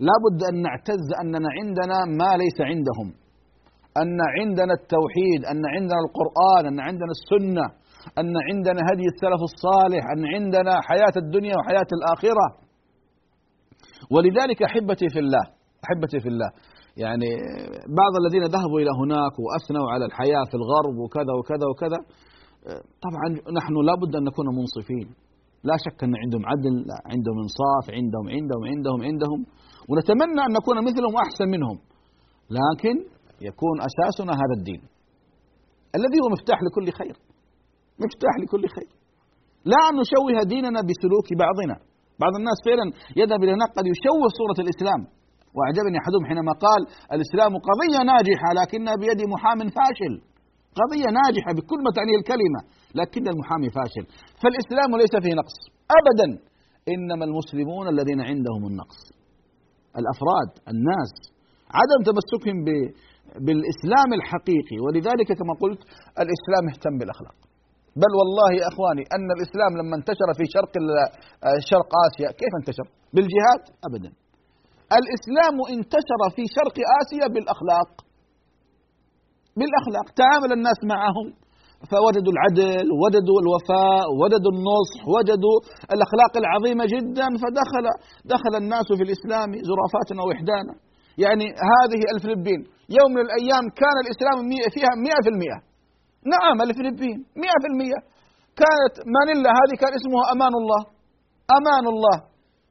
[0.07, 3.07] لا بد أن نعتز أننا عندنا ما ليس عندهم.
[4.01, 7.65] أن عندنا التوحيد أن عندنا القرآن أن عندنا السنة
[8.21, 12.47] أن عندنا هدي السلف الصالح أن عندنا حياة الدنيا وحياة الآخرة.
[14.13, 15.45] ولذلك أحبتي في الله
[15.85, 16.49] أحبتي في الله.
[17.03, 17.29] يعني
[18.01, 21.99] بعض الذين ذهبوا إلى هناك وأثنوا على الحياة في الغرب وكذا وكذا وكذا
[23.05, 25.07] طبعا نحن لابد أن نكون منصفين.
[25.69, 26.75] لا شك أن عندهم عدل
[27.13, 29.39] عندهم إنصاف عندهم عندهم عندهم عندهم
[29.89, 31.77] ونتمنى أن نكون مثلهم وأحسن منهم.
[32.57, 32.95] لكن
[33.49, 34.81] يكون أساسنا هذا الدين
[35.97, 37.15] الذي هو مفتاح لكل خير
[38.03, 38.91] مفتاح لكل خير.
[39.71, 41.90] لا أن نشوه ديننا بسلوك بعضنا.
[42.23, 42.85] بعض الناس فعلا
[43.21, 45.01] يذهب إلى هناك قد يشوه صورة الإسلام.
[45.55, 46.81] وأعجبني أحدهم حينما قال
[47.15, 50.13] الإسلام قضية ناجحة لكنها بيد محام فاشل.
[50.79, 52.61] قضية ناجحة بكل ما تعنيه الكلمة
[52.99, 54.05] لكن المحامي فاشل.
[54.41, 55.57] فالإسلام ليس فيه نقص.
[55.99, 56.27] أبدا
[56.93, 59.01] إنما المسلمون الذين عندهم النقص.
[59.99, 61.13] الأفراد الناس
[61.79, 62.57] عدم تمسكهم
[63.45, 64.77] بالإسلام الحقيقي.
[64.85, 65.81] ولذلك كما قلت
[66.23, 67.37] الإسلام اهتم بالأخلاق.
[68.01, 70.73] بل والله يا إخواني أن الإسلام لما انتشر في شرق
[71.71, 74.11] شرق آسيا كيف انتشر؟ بالجهاد؟ ابدا.
[74.99, 77.91] الإسلام انتشر في شرق آسيا بالأخلاق.
[79.57, 81.27] بالأخلاق، تعامل الناس معهم
[81.91, 85.57] فوجدوا العدل، وجدوا الوفاء، وجدوا النصح، وجدوا
[85.95, 87.85] الأخلاق العظيمة جدا فدخل
[88.33, 90.73] دخل الناس في الإسلام زرافات ووحدانا.
[91.23, 92.61] يعني هذه الفلبين
[92.97, 94.37] يوم من الأيام كان الإسلام
[94.75, 95.70] فيها 100%
[96.35, 97.17] نعم الفلبين.
[97.43, 97.99] مئة في المئة.
[98.61, 100.81] كانت مانيلا هذه كان اسمها أمان الله.
[101.57, 102.17] أمان الله.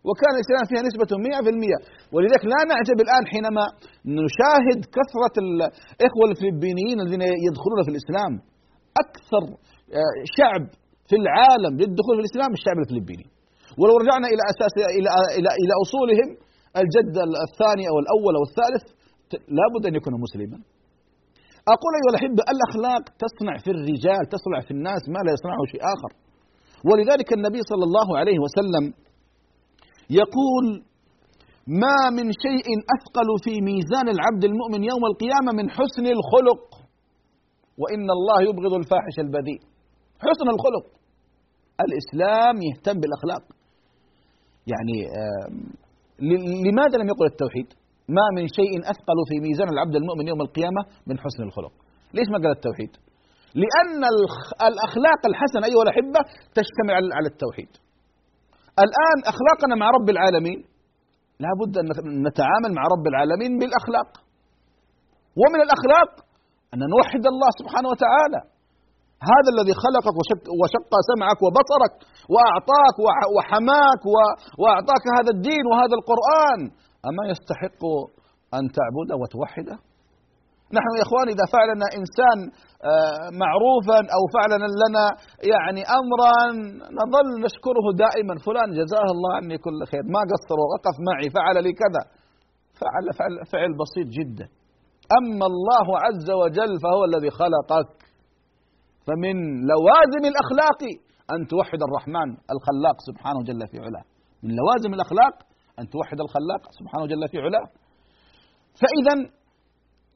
[0.08, 1.78] وكان الإسلام فيها نسبة مئة في المئة.
[2.14, 3.64] ولذلك لا نعجب الآن حينما
[4.20, 8.32] نشاهد كثرة الإخوة الفلبينيين الذين يدخلون في الإسلام.
[9.04, 9.42] أكثر
[9.98, 10.64] آه، شعب
[11.08, 13.26] في العالم للدخول في الإسلام الشعب الفلبيني.
[13.80, 16.28] ولو رجعنا إلى أساس إلى إلى إلى أصولهم
[16.82, 17.14] الجد
[17.48, 18.84] الثاني أو الأول أو الثالث
[19.58, 20.58] لابد أن يكون مسلما.
[21.74, 26.10] أقول أيها الأحبة الأخلاق تصنع في الرجال تصنع في الناس ما لا يصنعه شيء آخر.
[26.88, 28.84] ولذلك النبي صلى الله عليه وسلم
[30.20, 30.64] يقول
[31.82, 36.62] ما من شيء أثقل في ميزان العبد المؤمن يوم القيامة من حسن الخلق
[37.80, 39.60] وإن الله يبغض الفاحش البذيء.
[40.18, 40.86] حسن الخلق.
[41.84, 43.44] الإسلام يهتم بالأخلاق.
[44.72, 44.98] يعني
[46.66, 47.68] لماذا لم يقل التوحيد؟
[48.16, 51.74] ما من شيء أثقل في ميزان العبد المؤمن يوم القيامة من حسن الخلق.
[52.16, 52.92] ليش ما قال التوحيد؟
[53.62, 54.02] لأن
[54.70, 56.20] الأخلاق الحسنة أيها الأحبة
[56.58, 57.72] تجتمع على التوحيد.
[58.84, 60.58] الآن أخلاقنا مع رب العالمين
[61.44, 61.86] لا بد أن
[62.28, 64.10] نتعامل مع رب العالمين بالأخلاق.
[65.40, 66.10] ومن الأخلاق
[66.74, 68.40] أن نوحد الله سبحانه وتعالى.
[69.32, 71.94] هذا الذي خلقك وشق, وشق سمعك وبصرك
[72.32, 72.96] وأعطاك
[73.36, 74.02] وحماك
[74.60, 76.60] وأعطاك هذا الدين وهذا القرآن.
[77.08, 77.82] أما يستحق
[78.54, 79.76] أن تعبده وتوحده؟
[80.76, 82.38] نحن يا إخوان إذا فعلنا إنسان
[82.90, 85.04] آه، معروفا أو فعلنا لنا
[85.52, 86.36] يعني أمرا
[87.00, 91.72] نظل نشكره دائما فلان جزاه الله عني كل خير ما قصر ووقف معي فعل لي
[91.82, 92.02] كذا.
[92.80, 94.46] فعل فعل, فعل بسيط جدا.
[95.18, 97.96] أما الله عز وجل فهو الذي خلقك.
[99.06, 99.36] فمن
[99.72, 100.80] لوازم الأخلاق
[101.34, 104.04] أن توحد الرحمن الخلاق سبحانه جل في علاه.
[104.42, 105.34] من لوازم الأخلاق
[105.80, 107.66] أن توحد الخلاق سبحانه جل في علاه.
[108.80, 109.14] فإذا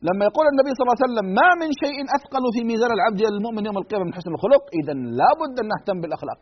[0.09, 3.63] لما يقول النبي صلى الله عليه وسلم ما من شيء أثقل في ميزان العبد المؤمن
[3.69, 6.41] يوم القيامة من حسن الخلق إذا لابد أن نهتم بالأخلاق.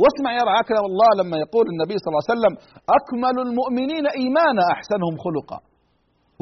[0.00, 2.54] واسمع يا رعاك الله لما يقول النبي صلى الله عليه وسلم
[2.98, 5.58] أكمل المؤمنين إيمانا أحسنهم خلقا.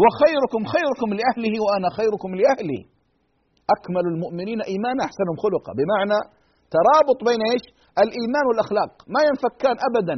[0.03, 2.81] وخيركم خيركم لأهله وأنا خيركم لأهلي.
[3.75, 5.73] أكمل المؤمنين إيمانا أحسنهم خلقا.
[5.79, 6.19] بمعنى
[6.75, 7.65] ترابط بين إيش؟
[8.05, 8.93] الإيمان والأخلاق.
[9.15, 10.17] ما ينفكان أبدا.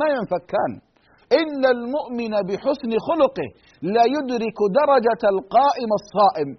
[0.00, 0.72] ما ينفكان.
[1.32, 3.48] إن المؤمن بحسن خلقه
[3.82, 6.50] لا يدرك درجة القائم الصائم.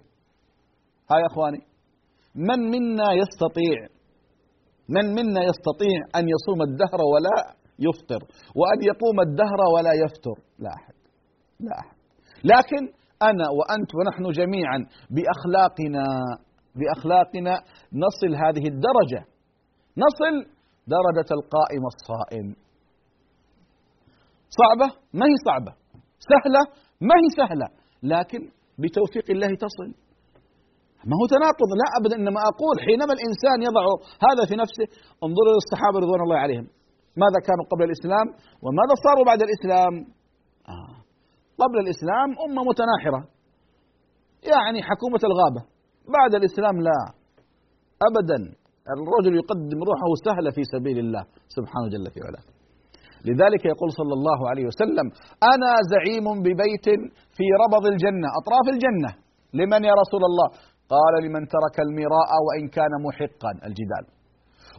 [1.10, 1.60] ها يا إخواني
[2.34, 3.78] من منا يستطيع
[4.88, 8.20] من منا يستطيع أن يصوم الدهر ولا يفطر
[8.56, 10.94] وأن يقوم الدهر ولا يفتر لا أحد
[11.60, 11.96] لا أحد.
[12.44, 12.82] لكن
[13.22, 14.78] أنا وأنت ونحن جميعا
[15.10, 16.04] بأخلاقنا
[16.78, 17.54] بأخلاقنا
[18.04, 19.20] نصل هذه الدرجة
[20.04, 20.34] نصل
[20.86, 22.67] درجة القائم الصائم.
[24.60, 24.88] صعبة؟
[25.18, 25.72] ما هي صعبة.
[26.30, 26.62] سهلة؟
[27.08, 27.68] ما هي سهلة.
[28.02, 28.40] لكن
[28.82, 29.88] بتوفيق الله تصل.
[31.10, 31.70] ما هو تناقض.
[31.80, 33.84] لا أبدا إنما أقول حينما الإنسان يضع
[34.26, 34.86] هذا في نفسه
[35.26, 36.66] انظروا للصحابة رضوان الله عليهم.
[37.22, 38.26] ماذا كانوا قبل الإسلام؟
[38.64, 39.94] وماذا صاروا بعد الإسلام؟
[40.74, 40.96] آه.
[41.62, 43.20] قبل الإسلام أمة متناحرة.
[44.52, 45.62] يعني حكومة الغابة.
[46.18, 47.00] بعد الإسلام لا.
[48.08, 48.38] أبدا.
[48.94, 51.24] الرجل يقدم روحه سهلة في سبيل الله.
[51.56, 52.57] سبحانه جل في علاه.
[53.24, 55.06] لذلك يقول صلى الله عليه وسلم
[55.52, 56.86] أنا زعيم ببيت
[57.36, 59.10] في ربض الجنة أطراف الجنة.
[59.54, 60.48] لمن يا رسول الله؟
[60.94, 64.04] قال لمن ترك المراء وإن كان محقا الجدال.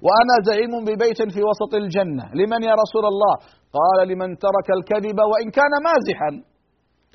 [0.06, 2.26] وأنا زعيم ببيت في وسط الجنة.
[2.40, 3.36] لمن يا رسول الله؟
[3.78, 6.32] قال لمن ترك الكذب وإن كان مازحا.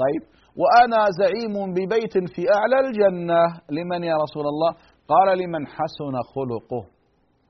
[0.03, 0.22] طيب
[0.61, 3.43] وأنا زعيم ببيت في أعلى الجنة.
[3.77, 4.72] لمن يا رسول الله؟
[5.12, 6.83] قال لمن حسن خلقه.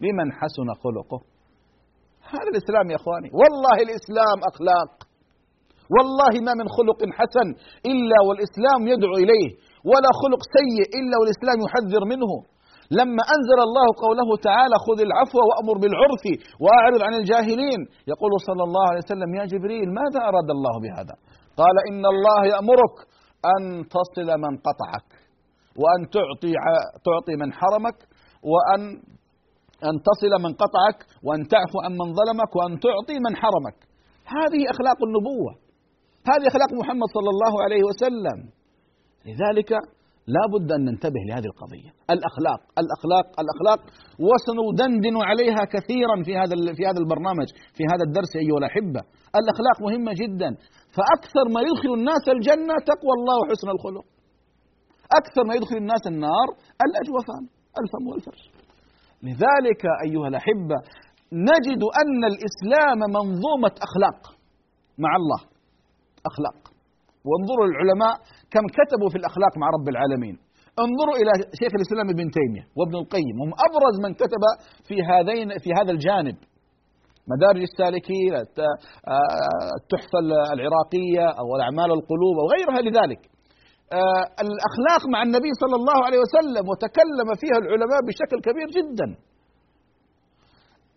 [0.04, 1.33] لمن حسن خلقه؟
[2.38, 3.28] هذا الإسلام يا إخواني.
[3.40, 4.92] والله الإسلام أخلاق.
[5.94, 7.48] والله ما من خلق حسن
[7.92, 9.48] إلا والإسلام يدعو إليه.
[9.90, 12.30] ولا خلق سيء إلا والإسلام يحذر منه.
[12.98, 16.24] لما أنزل الله قوله تعالى خذ العفو وأمر بالعرف
[16.64, 17.80] وأعرض عن الجاهلين.
[18.12, 21.14] يقول صلى الله عليه وسلم يا جبريل ماذا أراد الله بهذا؟
[21.60, 22.94] قال إن الله يأمرك
[23.54, 23.62] أن
[23.96, 25.08] تصل من قطعك
[25.80, 26.52] وأن تعطي
[27.08, 27.98] تعطي من حرمك
[28.52, 28.82] وأن
[29.88, 33.78] أن تصل من قطعك وأن تعفو عن من ظلمك وأن تعطي من حرمك.
[34.36, 35.52] هذه أخلاق النبوة.
[36.30, 38.38] هذه أخلاق محمد صلى الله عليه وسلم.
[39.28, 39.70] لذلك
[40.36, 41.90] لا بد أن ننتبه لهذه القضية.
[42.14, 43.80] الأخلاق الأخلاق الأخلاق.
[44.28, 49.02] وسندندن عليها كثيرا في هذا في هذا البرنامج في هذا الدرس أيها الأحبة.
[49.40, 50.50] الأخلاق مهمة جدا.
[50.96, 54.06] فأكثر ما يدخل الناس الجنة تقوى الله وحسن الخلق.
[55.20, 56.48] أكثر ما يدخل الناس النار
[56.86, 57.44] الأجوفان
[57.82, 58.53] الفم والفرج.
[59.28, 60.76] لذلك أيها الأحبة
[61.50, 64.20] نجد أن الإسلام منظومة أخلاق
[65.04, 65.40] مع الله.
[66.30, 66.58] أخلاق.
[67.28, 68.14] وانظروا العلماء
[68.54, 70.36] كم كتبوا في الأخلاق مع رب العالمين.
[70.84, 74.42] انظروا إلى شيخ الإسلام ابن تيمية وابن القيم هم أبرز من كتب
[74.88, 76.36] في هذين في هذا الجانب.
[77.32, 78.32] مدارج السالكين
[79.78, 80.18] التحفة
[80.56, 83.22] العراقية أو الأعمال القلوب وغيرها لذلك.
[83.26, 83.33] آه،
[84.44, 89.08] الأخلاق مع النبي صلى الله عليه وسلم وتكلم فيها العلماء بشكل كبير جدا.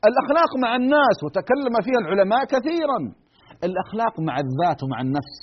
[0.10, 3.00] الأخلاق مع الناس وتكلم فيها العلماء كثيرا.
[3.68, 5.38] الأخلاق مع الذات ومع النفس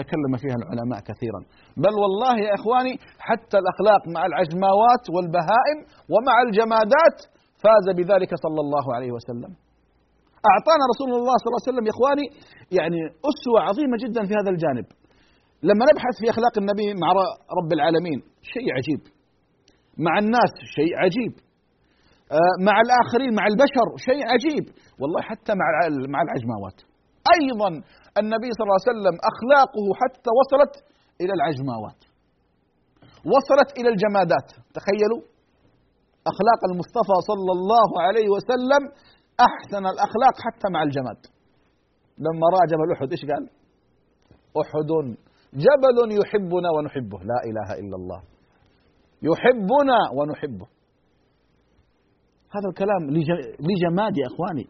[0.00, 1.40] تكلم فيها العلماء كثيرا.
[1.84, 2.94] بل والله يا إخواني
[3.28, 5.78] حتى الأخلاق مع العجماوات والبهائم
[6.12, 7.16] ومع الجمادات
[7.62, 9.52] فاز بذلك صلى الله عليه وسلم.
[10.50, 12.26] أعطانا رسول الله صلى الله عليه وسلم يا إخواني
[12.78, 13.00] يعني
[13.30, 14.86] أسوة عظيمة جدا في هذا الجانب.
[15.68, 17.08] لما نبحث في أخلاق النبي مع
[17.58, 18.18] رب العالمين
[18.54, 19.02] شيء عجيب.
[20.06, 21.34] مع الناس شيء عجيب.
[22.38, 24.64] آه، مع الآخرين مع البشر شيء عجيب.
[25.00, 25.66] والله حتى مع
[26.14, 26.78] مع العجماوات.
[27.36, 27.70] أيضا
[28.20, 30.74] النبي صلى الله عليه وسلم أخلاقه حتى وصلت
[31.22, 32.00] إلى العجماوات.
[33.32, 34.48] وصلت إلى الجمادات.
[34.76, 35.22] تخيلوا
[36.32, 38.82] أخلاق المصطفى صلى الله عليه وسلم
[39.48, 41.20] أحسن الأخلاق حتى مع الجماد.
[42.24, 43.44] لما رأى جبل أحد إيش قال؟
[44.62, 44.90] أحد.
[45.64, 47.18] جبل يحبنا ونحبه.
[47.18, 48.20] لا إله إلا الله.
[49.28, 50.66] يحبنا ونحبه.
[52.54, 53.02] هذا الكلام
[53.68, 54.66] لجماد يا إخواني.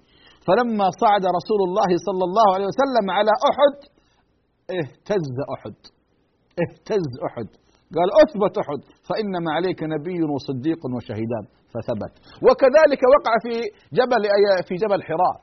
[0.46, 3.76] فلما صعد رسول الله صلى الله عليه وسلم على أحد
[4.78, 5.76] اهتز أحد.
[6.62, 7.48] اهتز أحد.
[7.96, 8.80] قال أثبت أحد.
[9.08, 11.44] فإنما عليك نبي وصديق وشهيدان.
[11.72, 12.12] فثبت.
[12.46, 13.54] وكذلك وقع في
[13.98, 14.22] جبل
[14.68, 15.36] في جبل حراء.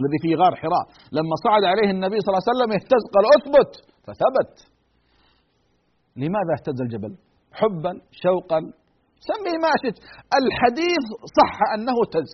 [0.00, 0.84] الذي في غار حراء.
[1.16, 3.72] لما صعد عليه النبي صلى الله عليه وسلم اهتز قال أثبت.
[4.06, 4.54] فثبت.
[6.16, 7.12] لماذا اهتز الجبل؟
[7.58, 7.92] حبا
[8.24, 8.60] شوقا.
[9.28, 9.96] سميه ما شئت.
[10.40, 11.06] الحديث
[11.38, 12.30] صح أنه اهتز.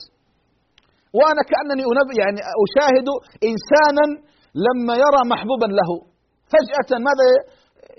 [1.19, 1.85] وأنا كأنني
[2.23, 3.09] يعني أشاهد
[3.51, 4.07] انسانا
[4.67, 5.91] لما يرى محبوبا له.
[6.53, 7.27] فجأة ماذا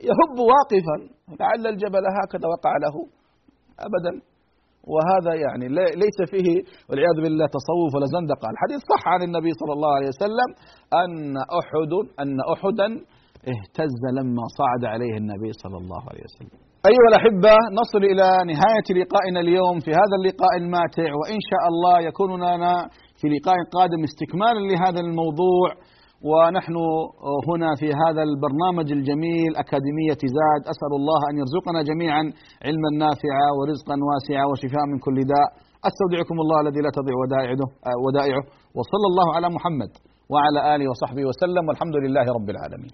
[0.09, 0.97] يهب واقفا؟
[1.39, 2.95] لعل الجبل هكذا وقع له.
[3.88, 4.13] ابدا.
[4.91, 5.67] وهذا يعني
[6.03, 6.47] ليس فيه
[6.89, 10.49] والعياذ بالله تصوف ولا زندقة، الحديث صح عن النبي صلى الله عليه وسلم
[11.03, 11.93] أن أحد
[12.24, 12.88] أن احدا
[13.51, 16.59] اهتز لما صعد عليه النبي صلى الله عليه وسلم.
[16.91, 22.31] أيها الأحبة نصل إلى نهاية لقائنا اليوم في هذا اللقاء الماتع وإن شاء الله يكون
[22.45, 22.73] لنا
[23.19, 25.69] في لقاء قادم استكمالا لهذا الموضوع.
[26.31, 26.75] ونحن
[27.49, 32.23] هنا في هذا البرنامج الجميل أكاديمية زاد أسأل الله أن يرزقنا جميعا
[32.67, 35.47] علما نافعا ورزقا واسعا وشفاء من كل داء.
[35.89, 37.69] أستودعكم الله الذي لا تضيع ودائعه,
[38.05, 38.43] ودائعه.
[38.77, 39.91] وصلى الله على محمد
[40.33, 42.93] وعلى آله وصحبه وسلم والحمد لله رب العالمين.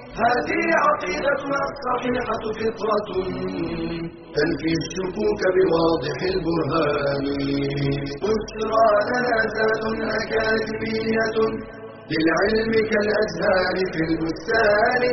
[0.19, 3.09] هذه عقيدتنا الصحيحة فطرة.
[4.35, 7.25] تنفي الشكوك بواضح البرهان.
[8.23, 9.83] بشرى لنا زاد
[10.19, 11.37] أكاديمية
[12.11, 15.03] للعلم كالأزهار في البستان.